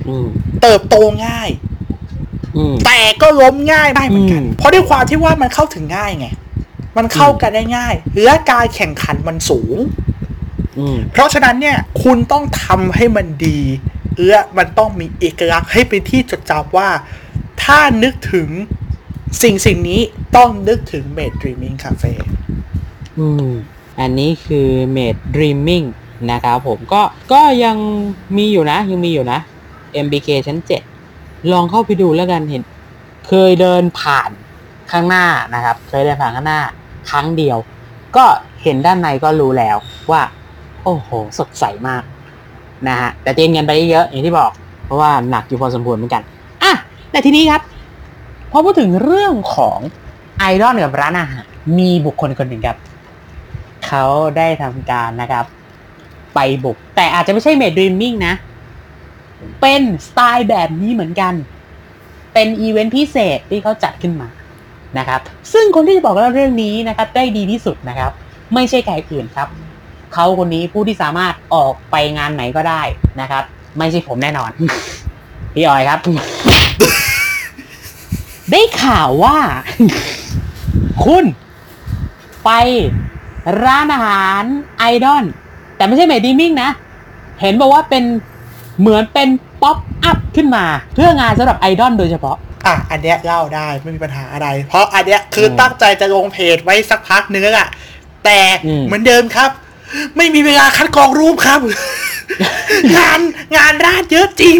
[0.08, 0.28] อืม
[0.62, 1.71] เติบโตง่ายอืม
[2.87, 6.26] แต่ก็ล้มง่ายได้เหมือนกันอืมเพราะด้วยความที่ว่ามันเข้าถึงง่ายไง
[6.97, 9.76] มันเข้ากันได้ง่ายและการแข่งขันมันสูง
[10.78, 13.61] อืมเพราะฉะนั้นเนี่ย คุณต้องทำให้มันดี
[14.28, 16.88] และมันต้องมีเอกลักษณ์ให้เป็นที่จดจำว่า
[17.62, 18.49] ถ้านึกถึง
[19.42, 20.00] สิ่งสิ่งนี้
[20.37, 22.12] ต้องนึกถึง Made Dreaming Cafe
[23.18, 23.50] อืม
[24.00, 25.87] อันนี้คือ Made Dreaming
[26.30, 27.76] นะครับผมก็ก็ยัง
[28.37, 29.38] มีอยู่นะ ยังมีอยู่นะ
[30.04, 30.91] MBK ชั้น7
[31.52, 32.62] ลองเข้าไปดูแล้วกันเห็น
[33.28, 34.30] เคยเดินผ่าน
[34.90, 36.61] ข้างหน้านะครับ เคยเดินผ่านข้างหน้า
[37.11, 37.58] ครั้งเดียว
[38.16, 38.25] ก็
[38.62, 39.76] เห็นด้านในก็รู้แล้ว
[40.11, 40.22] ว่า
[40.84, 42.02] โอ้โห สดใสมาก
[42.88, 44.50] นะฮะแต่เตรียมเงินไปเยอะอย่างที่บอก
[44.84, 46.22] เพราะว่าหนักอยู่พอสมควรเหมือนกัน
[46.62, 46.72] อะ
[47.11, 47.62] แต่ทีนี้ครับ
[48.50, 49.78] พอพูดถึงเรื่องของ
[50.38, 51.46] ไอดอลกับร้านอาหาร
[51.78, 52.78] มีบุคคลคนหนึ่งครับ
[53.87, 54.05] เขา
[54.37, 55.44] ได้ทำการนะครับ
[56.35, 58.35] ไปบุก แต่อาจจะไม่ใช่เมดด e มมิ่งนะ
[59.61, 61.35] เป็นสไตล์แบบนี้เหมือนกัน
[62.35, 64.28] เป็นอีเวนต์พิเศษที่เขาจัดขึ้นมา
[64.98, 65.20] นะครับ
[65.52, 68.12] ซึ่งคนที่จะบอกเล่าเรื่องนี้นะครับ ได้ดีที่สุดนะครับ
[68.55, 69.48] ไม่ใช่ใครอื่นครับ
[70.12, 72.83] เขาคนนี้ผู้ที่สามารถออกไปงานไหนก็ได้
[73.20, 73.44] นะครับ
[73.78, 74.50] ไม่ใช่ผมแน่นอน
[75.55, 76.00] พี่ออยครับ
[78.50, 79.37] ได้ข่าวว่า
[81.05, 81.24] คุณ
[82.44, 82.50] ไป
[83.64, 84.42] ร้านอาหาร
[84.78, 85.24] ไอดอล
[85.76, 86.70] แต่ไม่ใช่ Maidreamin นะ
[87.40, 88.05] เห็นบอกว่าเป็น
[88.80, 89.28] เหมือนเป็น
[89.62, 97.68] pop-up ขึ้นมา เพื่องานสำหรับไอดอลโดยเฉพาะ อะ อันเนี้ยเล่าได้ไม่มีปัญหาอะไร เพราะอันเนี้ยคือผมตั้งใจจะลงเพจไว้สักพักนึงแล้วล่ะ
[98.24, 99.50] แต่อืมเหมือนเดิมครับ
[100.16, 101.61] ไม่มีเวลาคัดกรองรูปครับ
[102.96, 103.20] งาน
[103.56, 104.58] งานราดเยอะจริง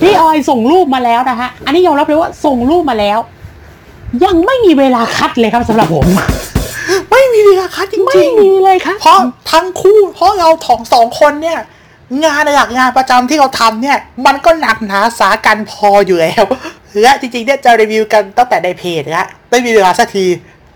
[0.00, 3.18] พี่ออยส่งรูปมาแล้วนะฮะ อันนี้ยอมรับเลยว่าส่งรูปมาแล้ว
[4.24, 6.06] ยังไม่มีเวลาคัดเลยครับสำหรับผม
[7.10, 9.18] ไม่มีเวลาคัดจไม่ริงมีเลยครับๆเพราะ
[9.52, 11.58] ทั้งคู่เพราะเราถองสองคนเนี่ย
[12.24, 16.44] งานหลักงานประจำที่เราทำเนี่ย มันก็หนักหนาสากันพออยู่แล้ว
[17.00, 20.26] และจริงๆเนี่ยจะรีวิวกันตั้งแต่ในเพจแล้วไม่มีเวลาสักที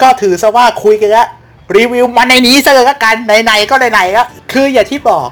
[0.03, 1.29] ก็ถือซะว่าคุยกันแล้ว
[1.77, 5.29] รีวิวมาในนี้ซะเลยละกันไหนๆก็ไหนๆล้วคืออย่างที่บอก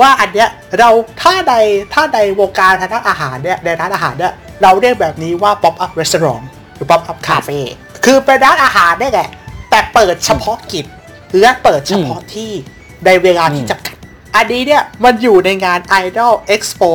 [0.00, 0.48] ว่าอันเนี้ย
[0.78, 1.54] เราถ้าใน
[1.92, 7.60] ถ้าในวงการทางด้านอาหารเนี่ยในร้านอาหารเนี่ยเราเรียกแบบนี้ว่า pop up restaurant หรือ pop up cafe
[8.04, 9.28] คือเป็นร้านอาหารได้แหละ
[9.70, 10.86] แต่เปิดเฉพาะกิจ
[11.40, 12.50] และเปิดเฉพาะที่
[13.06, 13.96] ในเวลาที่จำกัด
[14.38, 16.90] อันนี้เนี่ยมันอยู่ในงาน Idol Expo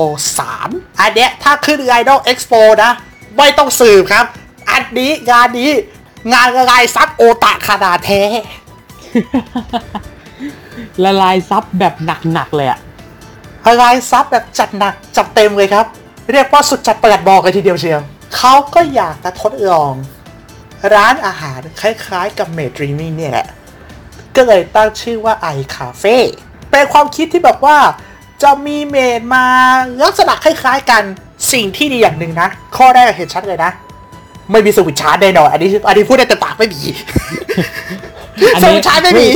[0.47, 2.91] 3 อันเนี้ยถ้าขึ้น Idol Expo นะ
[3.37, 4.25] ไม่ต้องสืบครับ
[4.71, 5.71] อันนี้งานนี้
[6.33, 8.21] งานละลายทรัพย์โอตะขนาดแท้
[11.03, 11.93] ละลายทรัพย์แบบ
[12.33, 12.79] หนักๆเลยอะ
[13.65, 15.85] ละลายทรัพย์แบบจัดหนักจัดเต็มเลยครับ
[16.31, 18.01] เรียกว่าสุดจัดปลัดบอกเลยทีเดียวเชียว
[18.35, 19.93] เขาก็อยากจะทดลอง
[20.93, 23.47] ร้านอาหารคล้ายๆ กับ Maidreamin เนี่ยแหละ
[24.35, 26.17] ก็เลยตั้งชื่อว่าไอคาเฟ่
[26.73, 27.77] เป็นความคิดที่แบบว่า
[28.43, 29.45] จะมี maid มา
[30.03, 31.03] ลักษณะคล้ายๆกัน
[31.53, 33.71] สิ่งที่ดีอย่างหนึ่งนะ ข้อแรกเห็นชัดเลยนะ
[34.51, 36.81] ไม่มีสวิตช์ชาร์จแน่นอนอันนี้อันนี้พูดได้แต่ปากไม่มี
[38.53, 39.29] อันสนี้วิตช์ชาร์จไม่มี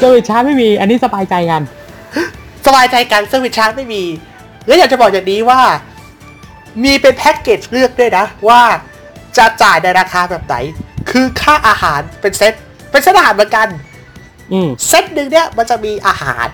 [0.00, 1.62] สวิตช์ชาร์จไม่มี อันนี้สบายใจกัน
[2.66, 4.02] สบายใจกันสวิตชาร์จไม่มี
[4.66, 5.60] แล้วอยากจะบอกอย่างนี้ว่า
[6.82, 8.62] มีเป็นแพ็กเกจเลือกด้วยนะ ว่า
[9.38, 10.56] จะจ่ายในราคาแบบไหน
[11.10, 12.54] คือค่าอาหารเป็นเซต
[12.90, 13.91] เป็นเซตอาหารเหมือนกันอืม
[14.88, 16.46] เซตหนึ่งเนี่ยมันจะมีอาหาร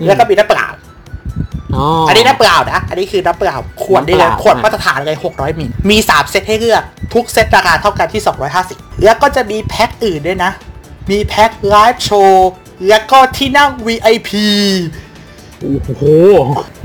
[0.00, 0.68] อืมแล้วก็มีน้ำเปล่า
[1.74, 6.82] อ๋ออัอันนี้น้ำเปล่านะ อันนี้คือน้ำเปล่าขวดนี่เลยน้ำเปล่าขวดมาตรฐานเลย600มิลมี3เซตให้เลือก
[7.14, 8.22] ทุกเซตราคาเท่ากันที่
[8.62, 10.52] 250แล้วก็จะมีแพ็คอื่นด้วยนะ
[11.10, 12.50] มีแพ็คไลฟ์โชว์
[12.88, 14.30] แล้วก็ที่นั่ง VIP
[15.58, 16.02] โอ้โห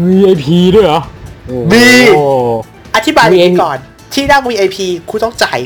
[0.08, 1.02] VIP ด้วยเหรอ
[1.72, 1.86] มี
[2.16, 2.24] โอ้
[2.96, 3.78] อธิบายอย่าง VIP นี้ก่อน
[4.14, 4.78] ที่นั่ง VIP
[5.10, 5.60] คุณต้องจ่าย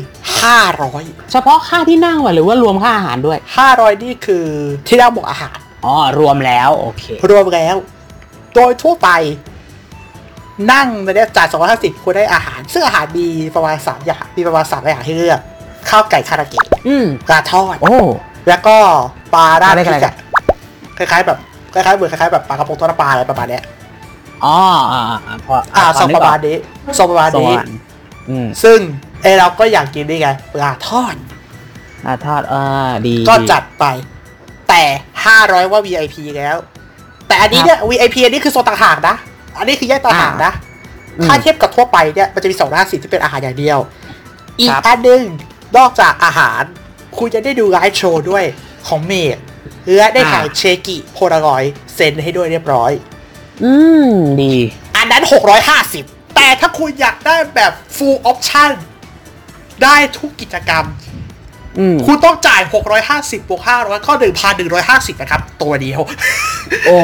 [0.61, 4.45] 500 เฉพาะค่าที่นั่งวะหรือว่ารวมค่าอาหารด้วย 500 นี่คือ
[4.87, 7.75] ที่นั่งบวกอาหาร อ๋อ รวมแล้วโอเค รวมแล้ว
[8.55, 9.09] โดยทั่วไป
[10.71, 15.39] นั่งในเนี้ยจ่าย250คุณได้อาหาร ซึ่งอาหารมีประมาณ3อย่างมีประมาณ3อย่างให้เลือก
[15.89, 17.97] ข้าวไก่คาราเกะอืมปลาทอด โอ้
[18.47, 18.77] แล้วก็
[19.33, 20.15] ปลาราดอะไรพกันริกอะ
[20.97, 21.37] คล้ายๆแบบ
[21.73, 23.63] คล้ายๆเหมือนคล้ายๆแบบปลากระพงทอดน้ำปลาอะไรประมาณเนี้ย
[24.45, 24.57] อ๋อ
[24.91, 26.57] อ่าอ่าพออ่าพทรงนึกประอมาอณกนี้
[26.99, 27.67] ทรงประมาณทรงปนี้ระมาณ
[28.29, 28.79] อืมซึ่ง
[29.21, 31.15] ไอเราก็อยากกินนี่ไงปลาทอด
[32.05, 32.63] อ่าทอดอ่า
[33.07, 33.85] ดีก็จัดไป
[34.69, 34.83] แต่
[35.27, 36.57] 500 ว่า VIP แล้ว
[37.27, 39.15] แต่อันนี้เนี่ย VIP อันนี้คือโซนต่างหากนะ
[39.57, 40.51] อันนี้คือแยกต่างหากนะ
[41.19, 43.79] อืม ถ้าเทียบกับทั่วไปเนี่ยมันจะมีสองด้านสิที่เป็นอาหารอย่างเดียว
[44.59, 45.21] อีกครับอันหนึ่ง
[45.77, 46.61] นอกจากอาหาร
[47.17, 48.43] คุณจะได้ดูไลฟ์โชว์ด้วย
[48.87, 49.37] ของเมด
[49.95, 52.91] และได้ถ่ายเชกิโพลารอยด์เซ็นให้ด้วยเรียบร้อย
[53.63, 53.71] อื
[54.09, 54.11] ม
[54.41, 54.53] ดี
[54.97, 55.23] อันนั้น
[55.71, 58.71] 650 แต่ถ้าคุณอยากได้แบบ full option
[59.83, 60.85] ได้ทุกกิจกรรม
[61.79, 62.61] อืมคุณต้องจ่าย
[63.03, 64.13] 650บวก500ก็
[64.67, 66.01] 1,150 นะครับ ตัวเดียว
[66.85, 66.97] โอ้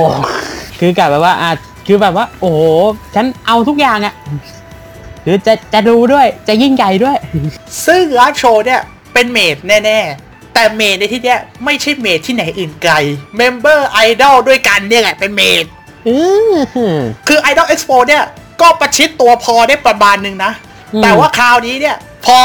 [0.79, 1.51] คือกลับแบบว่าอะ
[1.87, 2.61] คือแบบว่า โอ้โห
[3.15, 4.13] ฉันเอาทุกอย่างอะ
[5.25, 7.17] คือจะจะดูด้วยจะยิ่งใหญ่ด้วย
[7.85, 8.81] ซึ่งไลฟ์โชว์เนี่ย
[9.13, 12.93] เป็นเมดแน่ๆ แต่เมดในที่เนี้ยไม่ใช่เมดที่ไหนอื่นไกล
[13.37, 15.65] member ไอดอลด้วยกันเนี่ยแหละเป็น maid
[16.07, 16.15] อื
[16.51, 16.53] ม
[17.27, 18.23] คือ Idol Expo เนี่ย
[18.63, 20.51] ก็ประชิดตัวพอได้ประมาณนึงนะ
[20.93, 21.95] อืมแต่ว่าคราวนี้เนี่ย
[22.25, 22.37] พอ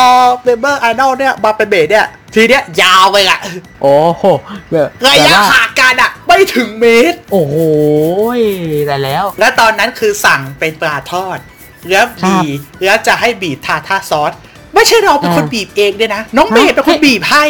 [0.42, 3.38] member ไอดอลเนี่ยมาเป็น maid เนี่ย ทีเนี้ยยาวไปละ
[3.82, 4.24] โอ้โห
[4.70, 7.56] แบบระยะแบบว่าห่างกันอะไม่ถึงเมตร โอ้โห
[8.86, 11.38] แต่แล้ว และตอนนั้นคือสั่งเป็นปลาทอด
[11.90, 14.32] แล้วครับบีบแล้วจะให้บีบ tartar sauce
[14.74, 17.44] ไม่ใช่เราเป็นคนอ่าบีบเองด้วยนะ น้องฮะ maid เป็นคนให้บีบให้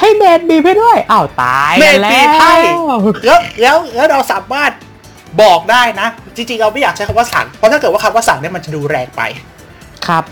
[0.00, 2.92] ให้เมดบีบให้ด้วยอ้าวตายเมกันดแล้บีบให้ว
[3.24, 4.70] แล้วแล้วแล้วเราสามารถ
[5.42, 9.22] บอกได้นะ จริงๆ เราไม่อยากใช้คำว่าสั่งเพราะถ้าเกิดว่าคำว่าสั่งเนี่ยมันจะดูแรงไป
[10.06, 10.24] ครับ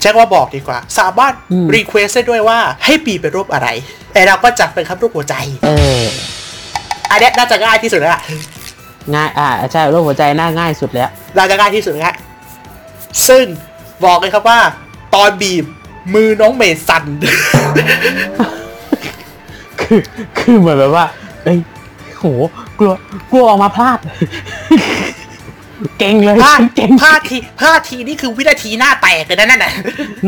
[0.00, 3.68] ใช้คำว่าบอกดีกว่า สามารถอืมรีเควสได้ด้วยว่าให้บีบเป็นรูปอะไร
[4.12, 5.34] แต่เราก็จัดเป็นครับรูปหัวใจ
[5.64, 5.68] เอ
[6.02, 6.04] อ
[7.10, 8.22] อันเนี้ยน่าจะง่ายที่สุดแล้วล่ะ
[9.14, 12.14] ง่ายอ่าใช่รูปหัวใจน่าง่ายสุดแล้วเราจะง่ายที่สุดแล้ว
[13.28, 13.44] ซึ่ง
[14.04, 14.58] บอกเลยครับว่า
[15.14, 15.64] ตอนบีบ
[16.14, 17.04] มือน้องเมย์สั่น
[19.80, 20.00] คือ
[20.38, 21.06] คือเหมือนแบบว่า
[21.44, 21.58] เอ้ย
[22.20, 22.26] โห
[22.78, 22.94] กลัว
[23.32, 23.98] กลัวออกมาพลาด
[25.98, 29.72] เก่งเลยพลาดเก่งพลาดทีพลาดทีนี่คือวินาทีหน้าแตกเลยนะนั่นน่ะ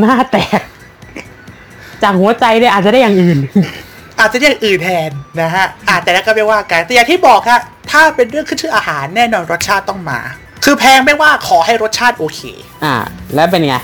[0.00, 0.60] หน้าแตก
[2.02, 3.38] จากหัวใจเนี่ยอาจจะได้อย่างอื่น
[4.20, 10.20] อาจจะเรียกอื่นแทนนะฮะอาจแต่แล้วก็ไม่ว่ากันแต่อย่างที่บอกฮะถ้าเป็นเรื่องขึ้นชื่ออาหารแน่นอนรสชาติต้องมา
[10.64, 12.40] คือแพงไม่ว่าขอให้รสชาติโอเค
[12.84, 12.94] อ่า
[13.34, 13.76] แล้วเป็นไง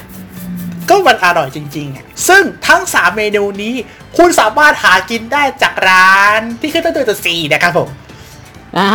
[0.91, 3.75] ก็มันอร่อยจริงๆอะซึ่งทั้ง 3 เมนูนี้
[4.17, 7.89] คุณสามารถหากินได้จากร้านที่ขึ้นต้นด้วยตัว C นะครับผม
[8.79, 8.89] อ่า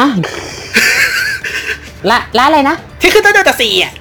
[2.10, 3.94] ละละอะไรนะ ที่ขึ้นต้นด้วยตัว C อะ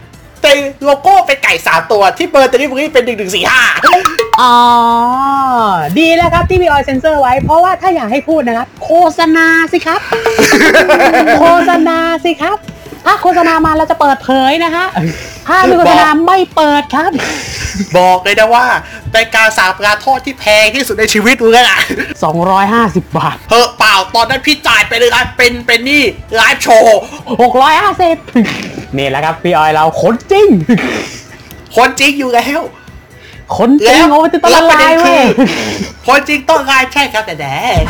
[0.43, 3.63] เป็นโลโก้เป็นไก่สามตัวที่เบอร์เดลิเวอรี่เป็นหนึ่งหนึ่งสี่ห้า
[4.41, 4.57] อ๋อ
[5.99, 10.01] ดีแล้วครับที่พี่ออยเซนเซอร์ไว้ เพราะว่าถ้าอยากให้พูดนะครับ โฆษณาสิครับ
[11.41, 12.57] โฆษณาสิครับ
[13.05, 14.87] ถ้าโฆษณามาเราจะเปิดเผยนะฮะ
[15.49, 17.11] ถ้าไม่โฆษณาไม่เปิดครับ
[17.99, 18.67] บอกเลยนะว่า
[19.13, 21.81] เป็นการสาปลาทอดที่แพงที่สุดในชีวิตเลยอะ
[22.47, 26.03] 250 บาทเฮ้เปล่าตอนนั้นพี่จ่ายไปเลยนะเป็นเป็นนี่
[26.37, 27.01] ไลฟ์โชว์
[28.21, 30.49] 650นี่แหละครับพี่ออยเราขนจริง
[31.77, 32.61] คนจริงอยู่แล้ว
[33.57, 35.25] ขนจริงโอ้ยจะต้องละลายเว้ย
[36.07, 37.47] คนจริงต้องไลฟ์ใช่ครับแต่แพ
[37.79, 37.83] ง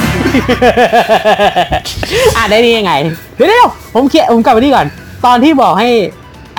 [2.37, 2.93] อะได้ดียังไง
[3.37, 4.87] เดี๋ยวเดี๋ยวผมเคลียร์ผมกลับไปนี่ก่อน
[5.25, 5.91] ตอนที่บอกให้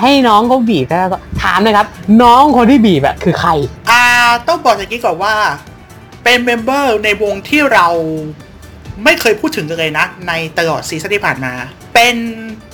[0.02, 1.86] ให้น้องเขาบีบแล้วก็ถามนะครับ
[2.22, 3.50] น้องคนที่บีบอะคือใคร
[3.90, 4.04] อ่า
[4.48, 5.34] ต้องบอกอย่างนี้ก่อนว่า
[6.24, 7.86] เป็น member ในวงที่เรา
[9.04, 11.52] ไม่เคยพูดถึงกันเลยนะ ในตลอด season ที่ผ่านมา
[11.94, 12.16] เป็น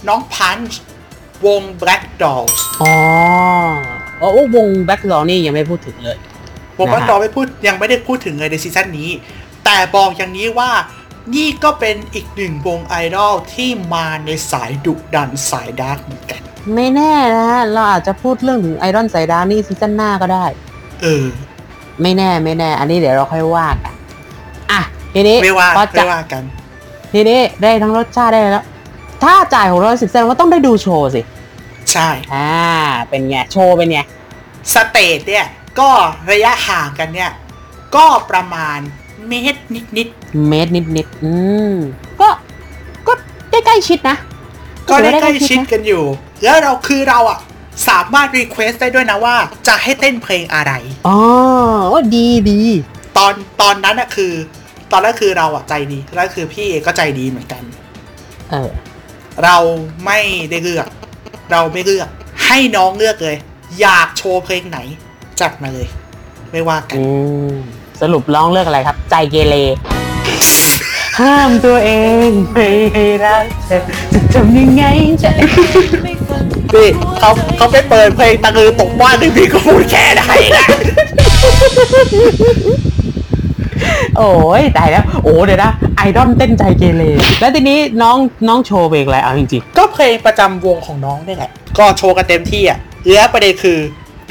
[0.08, 0.80] น้องพันช์
[1.46, 2.94] วง Black Dolls อ๋อ
[4.18, 6.18] โอ้วง Black Dolls นี่ยังไม่พูดถึงเลย
[6.78, 9.10] วง Black Dolls ไม่พูดยังไม่ได้พูดถึงเลยใน season นี้
[9.64, 10.70] แต่บอกอย่างนี้ว่า
[11.34, 16.40] นี่ก็เป็นอีกหนึ่งวงไอดอลที่มาในสายดุดันสาย dark เหมือนกัน
[16.74, 20.44] ไม่แน่นะฮะเราอาจจะพูดเรื่องถึงไอดอลสาย dark นี่ season หน้าก็ได้
[21.02, 21.26] เออ
[22.02, 23.94] ไม่แน่ไม่แน่ อันนี้เดี๋ยวเราค่อยว่ากัน
[24.70, 24.80] อะ
[25.14, 26.42] ทีนี้ไม่ว่าพอจะไม่ว่ากัน
[27.12, 28.66] ทีนี้ได้ทั้งรสชาติได้แล้ว
[29.24, 31.20] ถ้าจ่ายหกร้อยสิบแสดงว่าต้องได้ดูโชว์สิ
[31.92, 32.50] ใช่ อ่า
[33.08, 34.00] เป็นไง โชว์เป็นไง
[34.74, 35.46] stage เนี่ย
[35.80, 35.90] ก็
[36.30, 37.30] ระยะห่างกันเนี่ย
[37.96, 38.78] ก็ประมาณ
[39.30, 40.08] เมตรนิด
[40.48, 41.32] เมตรนิดนิดๆอื
[41.72, 41.74] ม
[42.20, 42.28] ก็
[43.06, 43.12] ก็
[43.50, 46.04] ได้ใกล้ชิดนะๆก็ได้ใกล้ชิดนะกันอยู่
[46.44, 47.38] แล้วเราคือเราอะ
[47.88, 49.36] สามารถ request ได้ด้วยนะว่า
[49.68, 50.72] จะให้เต้นเพลงอะไร
[51.08, 51.18] อ๋อ
[51.88, 52.60] โอ้ดีดี
[53.16, 54.32] ตอนตอนนั้นอะคือ
[54.92, 57.62] ตอนนั้นคือเราอะใจดีแล้วคือพี่เอก็ใจดีเหมือนกัน
[58.50, 58.70] เออ
[59.44, 59.56] เรา
[60.04, 60.18] ไม่
[60.50, 60.88] ได้เลือก
[61.52, 62.08] เราไม่เลือก
[62.44, 63.36] ใให้น้องเลือกเลย
[63.80, 64.78] อยากโชว์เพลงไหน
[65.40, 65.88] จัดมาเลย
[66.50, 67.06] ไม่ว่ากันอื
[67.54, 67.56] ม
[68.00, 69.56] สรุปร้องเลือกอะไรครับ ใจเกเร
[71.20, 71.90] ห้ามตัวเอ
[72.26, 73.78] งไม่ให้รักเธอ
[74.12, 74.84] จะทำยังไง
[75.22, 75.30] จะ
[76.74, 76.88] นี่
[77.20, 80.22] เขาเขาไปเปิดเพลงตะกือตกบ้านที่พี่ก็พูดแค่ไหน
[80.56, 80.64] นะ
[84.16, 87.02] โอ้ยตายแล้ว โอ้เดี๋ยวนะไอดอลเต้นใจเกเร
[87.40, 88.16] แล้วทีนี้น้อง
[88.48, 92.78] น้องโชว์เพลงอะไรเอาจริงก็เพลงประจำวงของน้องนี่แหละ ก็โชว์กันเต็มที่อะ
[93.12, 93.78] และประเด็นคือ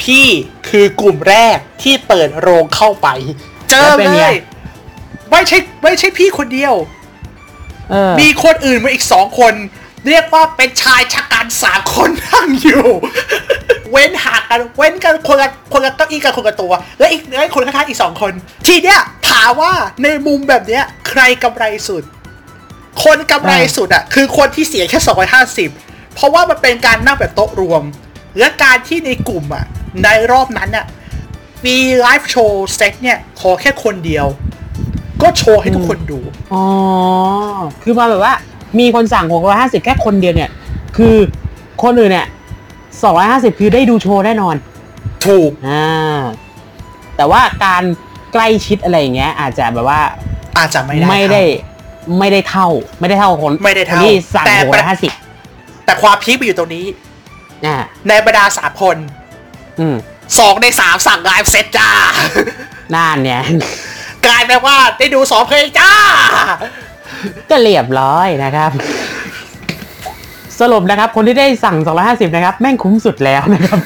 [0.02, 0.28] พี่
[0.70, 3.08] คือกลุ่มแรกที่เปิดโรงเข้าไป
[3.70, 4.34] เจอเลย
[5.32, 9.54] ไม่ใช่ไม่ใช่พี่คนเดียวๆเออมีคนอื่นมาอีกสองคน
[10.08, 12.86] เรียกว่าเป็นชายชะกันสามคนนั่งอยู่
[13.92, 18.34] เว้นห่างกันเว้นกันคนละคนละเก้าอี้กันคนละตัว และอีกและคนข้างๆอีกสองคน
[18.68, 22.04] ทีเนี้ยถามว่าในมุมแบบเนี้ย ใครกำไรสุด
[23.04, 25.00] คนกำไรสุดอะคือคนที่เสียแค่
[25.58, 27.84] 250 เพราะว่ามันเป็นการนั่งแบบโต๊ะรวม
[28.40, 29.66] และการที่ในกลุ่มอะ
[30.04, 30.86] ในรอบนั้นอะ
[31.65, 34.26] มีไลฟ์โชว์เซตเนี่ย ขอแค่คนเดียว
[35.22, 36.19] ก็โชว์ให้ทุกคนดู
[36.54, 36.63] อ๋อ
[37.84, 38.34] คือมาแบบว่า
[38.80, 40.50] มีคนสั่ง650แค่คนเดียวเนี่ย
[40.98, 41.15] คือ
[41.84, 42.28] คนอื่นเนี่ย
[42.93, 44.56] 250คือได้ดูโชว์แน่นอน
[45.26, 46.22] ถูก อ่า
[47.15, 47.84] แต่ว่าการ
[48.34, 50.02] ใกล้ชิดอะไรอย่างเงี้ย อาจจะแบบว่า
[50.58, 51.43] อาจจะไม่ได้ไม่ได้
[52.19, 52.67] ไม่ได้เท่า
[53.00, 54.56] ไม่ได้เท่าคนไม่ได้เท่าคนที่สั่งแต่
[55.24, 56.86] 650แต่ความพีคไปอยู่ตรงนี้
[57.65, 57.76] อ่า
[58.08, 58.98] ในบรรดาสามคน
[59.80, 59.95] อืม
[60.38, 61.89] สองในสามสั่งไลฟ์เซตจ้า
[62.96, 63.42] น่านเนี่ย
[64.26, 65.92] กลายเป็นว่าได้ดูสองเพลงจ้า
[67.50, 68.72] ก็เรียบร้อยนะครับ
[70.60, 73.80] สรุปนะครับ คนที่ได้สั่ง 250 นะครับ แม่งคุ้มสุดแล้วนะครับ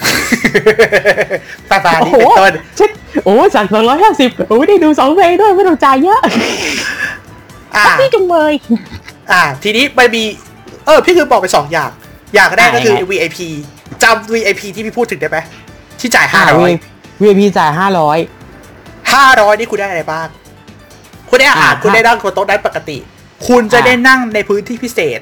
[1.71, 2.89] ประมาณโอ้นี้โหเป็นต้นชิด
[3.25, 3.67] โอ้สั่ง
[4.07, 6.21] 250โอ้ได้ดูสองเพลงด้วยไม่ต้องจ่ายเยอะ
[7.75, 8.53] อ่านี่จังเลย
[9.31, 10.23] อ่า ทีนี้มันมี
[10.85, 11.89] เออ พี่คือบอกไปสองอย่าง
[12.35, 13.39] อย่างแรกก็คืออ่ายังไง VIP
[14.03, 15.37] จำ VIP ที่พี่พูดถึงได้ไหม
[16.03, 16.71] ที่จ่ายห้าร้อย
[17.21, 20.27] VIP จ่าย500ห้าร้อยนี่คุณได้อะไรบ้าง
[21.29, 22.97] คุณได้อาหารอ่าคุณได้นั่งบนโต๊ะได้ปกติ
[23.47, 25.19] คุณจะอ่าได้นั่งในพื้นที่พิเศษ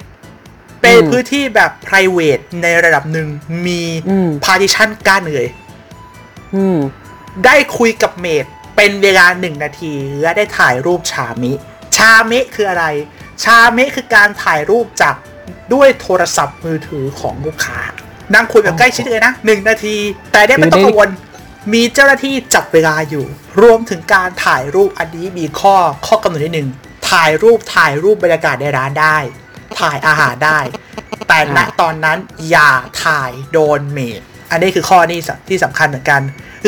[0.81, 3.27] เป็นอืมพื้นที่แบบ private ในระดับหนึ่ง
[3.65, 5.47] มีอืม partition กั้นเลย
[6.55, 6.77] อืม
[7.45, 11.51] ได้คุยกับเมดเป็นเวลาหนึ่งนาที และได้ถ่ายรูปชามิ
[11.97, 12.85] ชามิคืออะไร
[13.43, 15.15] ชามิคือการถ่ายรูปจาก
[15.73, 17.79] ด้วยโทรศัพท์มือถือของลูกค้า
[18.35, 19.97] นั่งคุยแบบใกล้ชิดเลยนะหนึ่งนาที
[20.31, 21.09] แต่เนี่ยไม่ต้องกังวล
[21.73, 23.25] มีเจ้าหน้าที่จับเวลาอยู่
[23.61, 25.75] รวมถึงการถ่ายรูปอันนี้มีข้อ
[26.07, 26.69] ข้อกำหนดนิดหนึ่ง
[27.09, 29.17] ถ่ายรูปถ่ายรูปบรรยากาศในร้านได้
[29.79, 30.59] ถ่ายอาหารได้
[31.27, 32.17] แต่ณตอนนั้น
[32.49, 32.71] อย่า
[33.03, 36.21] ถ่ายโดนเมดอันนี้คือข้อนี้สที่สำคัญเหมือนกัน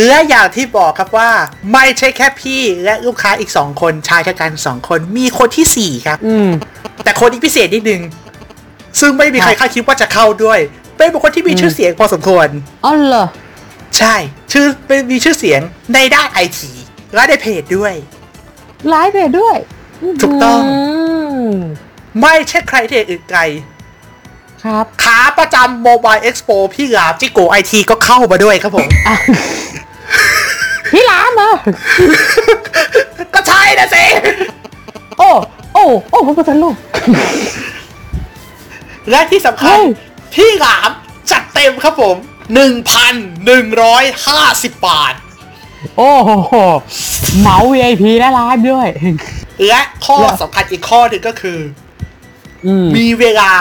[0.08, 1.32] และอย่างที่บอกครับว่า
[1.74, 6.50] ไม่ใช่แค่พี่และลูกค้าอีกสองคนชายชะกันสองคนมีคนที่สี่ครับ อืม
[7.04, 8.02] แต่คนที่พิเศษนิดนึง
[9.00, 10.60] ซึ่งไม่มีใครครับคาดคิดว่าจะเข้าด้วย
[10.98, 12.48] เป็นบุคคลที่มีอืมชื่อเสียงพอสมควร
[12.86, 13.26] อ๋อเหรอ
[13.98, 14.16] ใช่
[14.52, 15.62] ชื่อเป็นมีชื่อเสียง
[15.94, 16.72] ในด้านไอที
[17.14, 17.94] และในเพจด้วย
[18.90, 19.58] ไลฟ์เพจด้วย
[20.22, 20.62] ถูกต้อง
[21.54, 21.56] ม
[22.22, 23.42] ไม่ใช่ใครที่อื่นไกล
[24.64, 29.16] ครับขาประจำโมบายเอ็กซ์โปพี่หลาบจิโกไอทีก็เข้ามาด้วยครับผมอะ
[30.92, 31.52] พี่หลามเหรอ
[33.34, 34.04] ก็ใช่นะสิ
[35.18, 35.30] โอ้
[35.74, 36.76] โอ้ โอ้พระพุทธรูป
[39.10, 39.78] และที่สำคัญ
[40.34, 40.90] เฮ้ยพี่หลาม
[41.32, 42.16] จัดเต็มครับผม
[43.34, 45.14] 1,150 บาท
[45.98, 46.54] โอ้โห
[47.40, 48.88] เหมา VIP และไลฟ์ด้วย
[49.68, 51.60] และข้อแล้วสำคัญอีกข้อหนึ่งก็คือ
[52.66, 53.52] อืมมีเวลา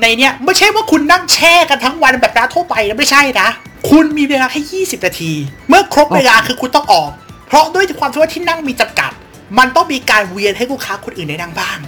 [0.00, 3.48] ในเนี้ยไม่ใช่ว่าคุณนั่งแช่กันทั้งวันแบบร้านทั่วไปนะไม่ใช่นะ
[3.90, 5.32] คุณมีเวลาแค่ 20 นาที
[5.68, 7.10] เมื่อครบเวลาคือคุณต้องออก
[7.46, 9.10] เพราะด้วยความที่ว่าที่นั่งมีจำกัด
[9.58, 11.78] มันต้องมีการเวียนให้ลูกค้าคนอื่นได้นั่งบ้าง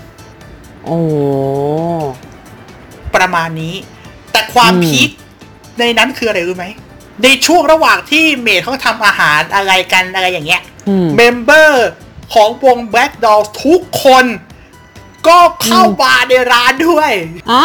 [0.85, 0.99] โอ้
[3.15, 3.75] ประมาณนี้
[4.33, 5.11] แต่ความอืม peak
[5.79, 6.67] ในนั้นคืออะไรรู้ไหม
[7.23, 11.89] ในช่วงระหว่างที่ maid เขาทำอาหารอะไรกันอะไรอย่างเงี้ยอืม member
[12.35, 14.25] ของวง Black Dolls ทุกคน
[15.29, 17.11] ก็เข้ามาในร้านด้วย
[17.51, 17.65] อะ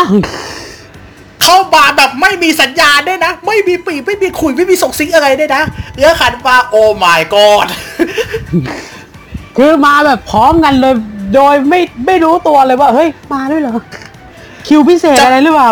[1.43, 5.63] เข้ามาแบบไม่มีสัญญาณด้วยนะ ไม่มีปี่ไม่มีขลุ่ยไม่มีส่งซิกอะไรด้วยนะ
[5.99, 7.67] แล้วขันมาโอ้ my god
[9.58, 10.95] คือมาแบบพร้อมกันเลย
[11.36, 13.75] โดยไม่ไม่รู้ตัวเลยว่า เฮ้ย มาด้วยเหรอ
[14.67, 15.71] คิวพิเศษจะอะไรหรือเปล่า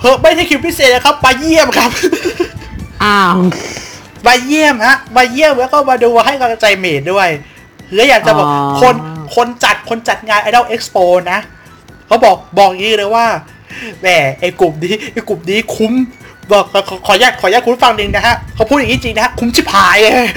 [0.00, 1.90] เฮ้ยไม่ใช่คิวพิเศษนะครับมาเยี่ยมครับ
[3.02, 3.36] อ้าว
[4.26, 7.28] มาเยี่ยมฮะมาเยี่ยมแล้วก็มาดูให้กำลังใจเมดด้วย
[7.94, 8.94] แล้วอยากจะบอกอ๋อ คน
[9.34, 11.38] คนจัดคนจัดงาน Idol Expo นะ
[12.06, 13.26] เขาบอกบอกอย่างนี้เลยว่า
[14.00, 14.06] แหม
[14.40, 15.92] ไอ้กลุ่มนี้ไอ้กลุ่มนี้คุ้ม
[16.50, 20.28] บอกขอขอขออนุญาตขออนุญาตคุณผู้ฟังหนึ่งนะฮะเขาพูดอย่างนี้จริงนะฮะคุ้มชิบหายเลย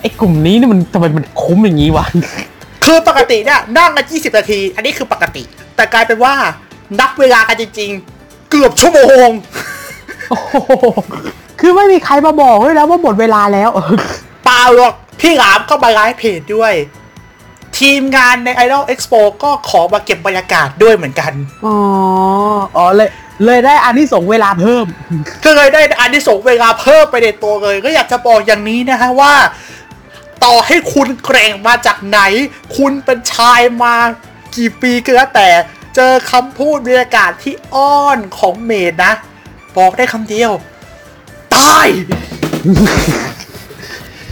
[0.00, 2.04] ไอ้กลุ่มนี้นี่มันทำไมมันคุ้มอย่างนี้วะ
[2.84, 5.42] คือปกติเนี่ยนั่งกัน20 นาที อันนี้คือปกติ
[5.76, 6.34] แต่กลายเป็นว่า
[6.98, 7.90] นับเวลากันจริง
[8.50, 9.28] เกือบชั่วโมง
[10.30, 10.54] โอ้โห
[11.60, 13.70] คือไม่มีใครมาบอกเลยแล้วว่าหมดเวลาแล้ว
[14.44, 16.74] เปล่าหรอกพี่หลามก็มาไลฟ์เพจด้วย
[17.78, 21.32] ทีมงานใน Idol Expo ก็ขอมาเก็บบรรยากาศด้วยเหมือนกัน
[21.64, 21.76] อ๋อ
[22.76, 23.10] อ๋อเลย
[23.44, 24.84] เลยได้อันที่ส่งส์เวลาเพิ่ม
[25.44, 29.34] ก็เลยได้อันที่ส่งเวลาเพิ่มไปในตัวเลย ก็อยากจะบอกอย่างนี้นะฮะว่า
[30.44, 32.20] ต่อให้คุณแกร่งมาจากไหน
[32.76, 33.94] คุณเป็นชายมา
[34.56, 35.48] กี่ปีก็แล้วแต่
[35.96, 39.12] เจอคำพูดบรรยากาศที่อ้อนของเมดนะ
[39.76, 40.52] บอกได้คำเดียว
[41.54, 41.86] ตาย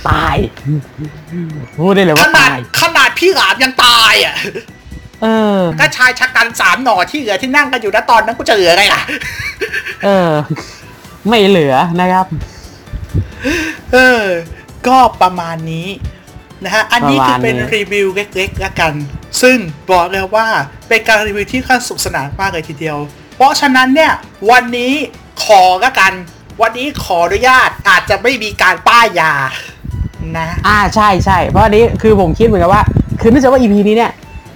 [0.08, 0.36] ตาย
[1.76, 4.34] พูดได้เลยขว่านาดตาย ขนาดพี่หลามยังตายอะ
[5.22, 5.26] เอ
[5.58, 9.02] อก็ชายชะกันสามหน่อที่เหลือที่นั่งกันอยู่นะตอนนั้นกูจะเหลือไงล่ะ
[10.04, 10.30] เออ
[11.28, 12.26] ไม่เหลือนะครับ
[13.92, 14.24] เออ
[14.86, 15.88] ก็ประมาณนี้
[16.64, 18.92] นะฮะ อันนี้ประคืมาอณเป็นนี้รีวิวเล็กๆแล้วกัน
[19.42, 19.58] ซึ่ง
[19.90, 20.46] บอกเลยว่า
[20.88, 22.98] เป็นการรีวิวที่ค่อนสุขสนานมากเลยทีเดียว
[23.36, 24.12] เพราะฉะนั้นเนี่ย
[24.50, 24.92] วันนี้
[25.44, 26.12] ขอละกัน
[26.62, 29.32] วันนี้ขออนุญาตอาจจะไม่มีการป้ายยา
[30.38, 32.82] นะ อ่าใช่ใช่เพราะอันนี้คือผมคิดเหมือนกันว่า
[33.20, 34.12] คือเนื่องจากว่า EP นี้เนี่ย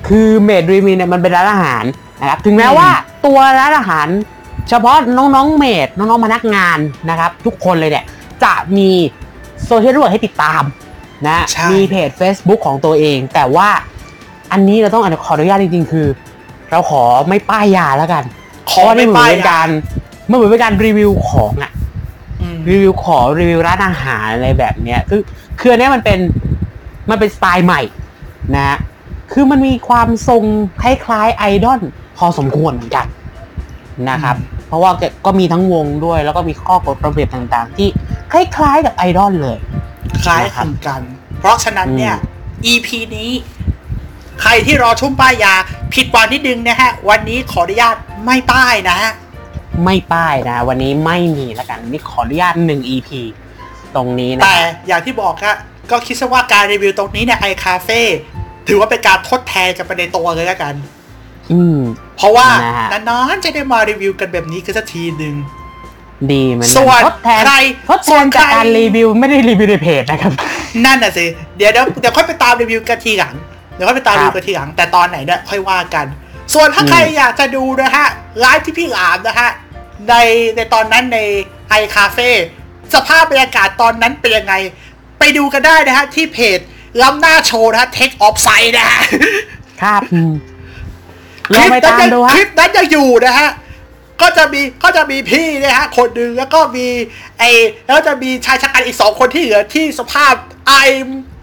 [0.08, 1.84] คือ Maidreamin เนี่ยมันเป็นร้านอาหาร
[2.20, 2.88] นะครับถึงแม้อืมว่า
[3.26, 4.08] ตัวร้านอาหาร
[4.68, 6.78] เฉพาะน้องๆ maid น้องๆพนักงาน
[7.10, 8.04] นะครับ ทุกคนเลยเนี่ย
[8.44, 8.90] จะมี
[9.66, 10.62] social network ให้ติดตาม
[11.28, 13.68] นะใช่ มีเพจ Facebook ของตัวเอง แต่ว่า
[14.52, 16.06] อันนี้เราต้องขออนุญาตจริงๆ คือ
[16.70, 18.24] เราขอไม่ป้ายยาแล้วกัน
[18.70, 19.68] ขเพอราะว่าไม่นี่เหมือนป้ายเป็นยาการ
[20.28, 21.72] มันเหมือนเป็นการรีวิวของอะ
[22.40, 25.20] อืม รีวิวของรีวิวร้านอาหารอะไรแบบเนี้ยคือ
[25.60, 26.18] คืออันเนี้ยมันเป็น
[27.10, 27.82] มันเป็นสไตล์ใหม่
[28.54, 28.78] นะฮะ
[29.32, 30.42] คือมันมีความทรง
[30.82, 31.80] คล้ายๆไอดอล
[32.16, 33.06] พอสมควรเหมือนกัน
[34.10, 34.36] นะครับ
[34.68, 37.88] เพราะว่าก็ก็มีทั้งวงด้วย แล้วก็มีข้อกฎระเบียบต่างๆ ที่
[38.32, 39.58] คล้ายๆกับไอดอลเลย
[40.24, 41.02] คล้ายคลึงกัน
[41.38, 42.14] เพราะฉะนั้นเนี่ย
[42.72, 43.30] EP นี้
[44.42, 45.54] ใครที่รอชุ่มป้ายยา
[45.94, 49.12] ผิดหวังนิดนึงนะฮะ วันนี้ขออนุญาตไม่ป้ายนะฮะ
[49.84, 53.10] ไม่ป้ายนะ วันนี้ไม่มีแล้วกันนี่ขออนุญาตหนึ่ง EP
[53.94, 54.56] ตรงนี้นะแต่
[54.86, 55.56] อย่างที่บอกอะ
[55.90, 58.00] ก็คิดซะว่าการรีวิวตรงนี้เนี่ยไอคาเฟ่
[58.68, 60.74] ถือว่าเป็นการทดแทนกันไปในตัวเลยละกัน
[61.52, 61.78] อืม
[62.16, 65.34] เพราะว่านะฮะนานๆจะได้มารีวิวกันแบบนี้กันสักทีหนึ่ง
[66.32, 67.56] ดีเหมือนกัส่วนทดแทนใคร
[67.88, 70.32] ทดแทส่วนนจากใครการรีวิวไม่ได้รีวิวในเพจนะครับ
[70.84, 73.34] นั่นน่ะสิเดี๋ยวเดี๋ยวเดี๋ยวค่อยไปตามรีวิวกันทีหลัง
[73.74, 76.06] เดี๋ยวค่อยไปตามครับรีวิวกันทีหลัง แต่ตอนไหนเนี่ยค่อยว่ากัน
[76.54, 78.06] ส่วนถ้าอืม ใครอยากจะดูนะฮะ
[78.40, 79.50] ไลฟ์ที่พี่หลามนะฮะ
[80.08, 80.14] ใน
[80.56, 81.18] ในตอนนั้นใน
[81.68, 82.28] ไอคาเฟ่
[82.94, 84.54] สภาพบรรยากาศตอนนั้นเป็นยังไง
[85.18, 86.58] ไปดูกันได้นะฮะที่เพจ
[87.02, 89.00] ล้ำหน้าโชว์นะฮะ Take Off Site นะฮะ
[89.82, 90.32] ครับอืม
[91.52, 93.48] ลองไปตามดูคฮะลิปนั้นยังอยู่นะฮะ
[94.22, 96.86] ก็จะมีก็จะมีพี่นะฮะคนหนึ่งแล้วก็มี
[97.38, 97.44] ไอ
[97.86, 100.34] แล้วจะมีชายชะกันอีกสองคนที่เหลือที่สภาพ
[100.68, 100.72] ไอ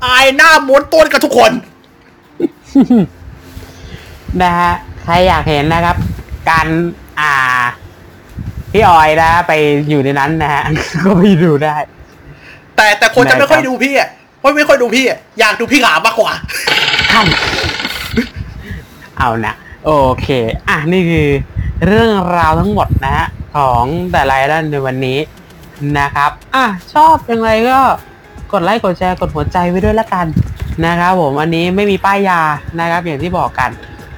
[0.01, 1.51] ไอหน้าม้วนต้นกันทุกคน
[4.41, 5.97] นะฮะใครอยากเห็นนะครับ
[6.49, 6.67] การ
[7.19, 7.33] อ่า
[8.71, 9.53] พี่ออยนะไป
[9.89, 10.63] อยู่ในนั้นนะฮะ
[11.05, 11.75] ก็ไปดูได้
[12.75, 14.09] แต่แต่คนจะไม่ค่อยได้ครับดูพี่อะ
[14.41, 16.33] ไม่ไม่ค่อยดูพี่อะอยากดูพี่หลามมากกว่า
[17.11, 17.25] ท่าน
[19.17, 20.27] เอานะโอเค
[20.69, 21.27] อะนี่คือ
[21.85, 25.19] เรื่องราวทั้งหมดนะฮะของแต่ละด้านในวันนี้
[25.99, 27.79] นะครับอะชอบอย่างไรก็
[28.51, 30.25] กดไลค์กดแชร์กดหัวใจไว้ด้วยละกัน
[30.85, 32.41] นะครับผมอันนี้ไม่มีป้ายยา
[32.79, 33.69] นะครับอย่างที่บอกกัน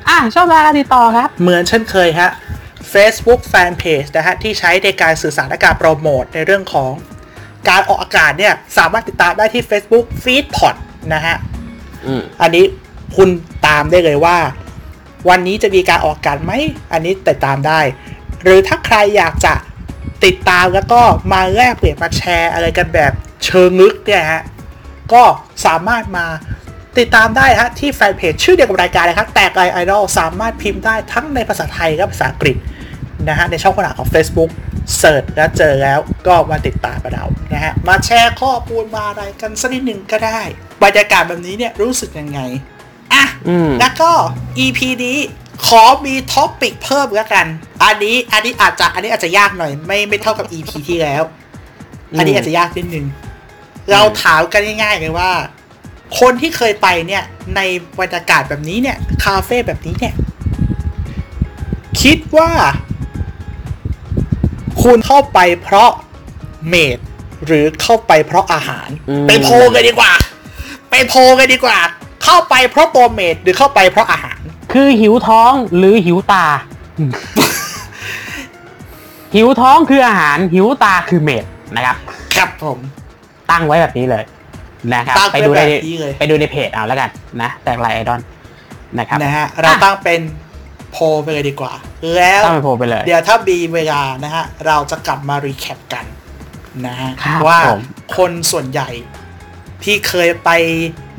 [0.10, 2.32] อะชอบการติดต่อครับ เหมือนเช่นเคยฮะ
[2.94, 6.92] Facebook Fanpage นะฮะที่ใช้ในการสื่อสารและการโปรโมทในเรื่องของ
[7.70, 10.76] การออกอากาศเนี่ยสามารถติดตามได้ที่ Facebook Feedpot
[11.14, 11.36] นะฮะ
[12.06, 12.66] อืมอันนี้
[13.16, 13.30] คุณ
[13.68, 14.38] ตามได้เลยว่า
[15.30, 16.52] วันนี้จะมีการออกกาศไหม
[16.92, 17.80] อันนี้ติดตามได้
[18.44, 19.54] หรือถ้าใครอยากจะ
[20.26, 23.12] ติดตามแล้วก็มาแลกเปลี่ยนมาแชร์อะไรกันแบบ
[23.46, 24.44] เชิงลึกเนี่ยฮะ
[25.14, 25.24] ก็
[25.66, 26.26] สามารถมา
[27.00, 32.56] ติดตามได้ฮะที่แฟนเพจชื่อเดียวกับรายการเลยครับแตกไลไอดอลสามารถพิมพ์ได้ทั้งในภาษาไทยและภาษาอังกฤษ
[33.30, 34.50] นะฮะในช่องค้นหาของ Facebook
[34.98, 40.42] เสิร์ชแล้วเจอแล้วก็มาติดตามกับเรานะฮะมาแชร์ข้อมูลมาอะไรกันสักนิดหนึ่งก็ได้
[40.84, 42.40] บรรยากาศแบบนี้เนี่ยรู้สึกยังไง
[43.14, 44.12] อะอืมแล้วก็
[44.60, 45.18] EP นี้
[45.68, 47.46] ขอมี topic เพิ่มแล้วกัน
[47.84, 51.24] อันนี้ อันนี้อาจจะ อันนี้อาจจะยากหน่อย ไม่ไม่เท่ากับ EP ที่แล้ว
[52.18, 53.06] อันนี้อาจจะยากนิดนึง
[53.92, 55.32] เราถามกันง่ายๆเลยว่า
[56.20, 57.24] คนที่เคยไปเนี่ย
[57.56, 57.62] ใน
[58.00, 60.14] บรรยากาศแบบนี้เนี่ย คาเฟ่แบบนี้เนี่ย
[62.02, 62.50] คิดว่า
[64.84, 65.92] คุณเข้าไปเพราะ
[66.68, 66.98] maid
[67.46, 70.12] หรือเข้าไปเพราะอาหารอืมไปโพลกันดีกว่า
[70.90, 71.80] ไปโพลกันดีกว่า
[72.24, 74.40] เข้าไปเพราะตัว maid หรือเข้าไปเพราะอาหาร
[74.74, 76.46] คือหิวท้องหรือหิวตา
[79.36, 81.46] หิวท้องคืออาหาร หิวตาคือ maid
[81.76, 81.98] นะครับ
[82.36, 82.80] ครับผม
[83.52, 84.24] ตั้งไว้แบบนี้เลย
[84.94, 87.10] นะครับตั้งไว้ไปดูในแบบนี้เลยไปดูในเพจเอาแล้วกัน
[87.42, 88.22] นะ แต่ไลไอดอล
[88.98, 90.22] นะครับนะฮะเราตั้งเป็น
[90.92, 91.74] โพลไปเลยดีกว่า
[92.16, 96.06] แล้วตั้งไปโพลไปเลย เดี๋ยวถ้ามีเวลานะฮะเราจะกลับมา recap กัน
[96.88, 97.80] นะฮะครับว่าผม
[98.18, 98.90] คนส่วนใหญ่
[99.84, 100.50] ที่เคยไป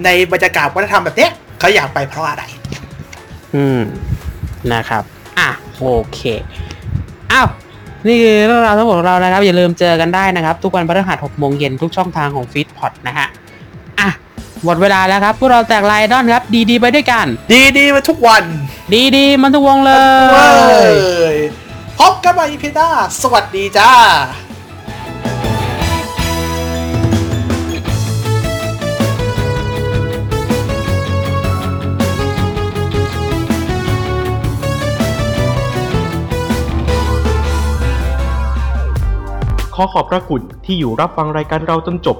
[0.04, 2.42] ในบรรยากาศวัฒนธรรมแบบเนี้ยเขาอยากไปเพราะอะไร
[3.54, 3.80] อืม
[4.72, 5.02] นะครับ
[5.38, 5.48] อะ
[5.78, 6.20] โอเค
[7.32, 7.48] อ้าว
[8.06, 13.28] นี่คือเรื่องราวทั้งหมดของเรานะครับ อย่าลืมเจอกันได้นะครับ ทุกวันพฤหัส6โมงเย็นทุกช่องทางของฟีดพอดนะฮะ
[14.00, 14.08] อะ
[14.64, 18.44] หมดเวลาแล้วครับ พวกเราแตกลายดอนครับ ดีๆ ไปด้วยกัน ดีดีๆมาทุกวัน
[19.16, 19.90] ดีๆ มันทุกวงเล
[20.32, 20.46] เว้
[20.88, 20.90] ย
[21.34, 21.36] ย
[21.98, 22.88] พบกันใหม่อีพีหน้า
[23.22, 23.90] สวัสดีจ้า
[39.82, 42.16] อขอบพระคุณที่อยู่รับฟังรายการเราจนจบ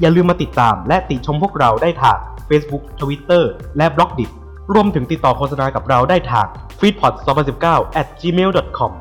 [0.00, 3.44] อย่าลืมมาติดตามและติชมพวกเราได้ทาง Facebook Twitter
[3.76, 4.26] และ b ล็อกดิ
[4.74, 6.46] รวมถึงติดต่อโฆษณากับเราได้ทาง
[6.80, 7.14] f e e d p o t
[7.56, 8.92] 2019 at gmail.com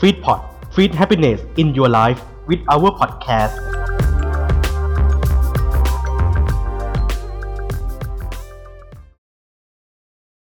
[0.00, 0.40] f e e d p o t
[0.74, 3.56] Feed Happiness in Your Life with our podcast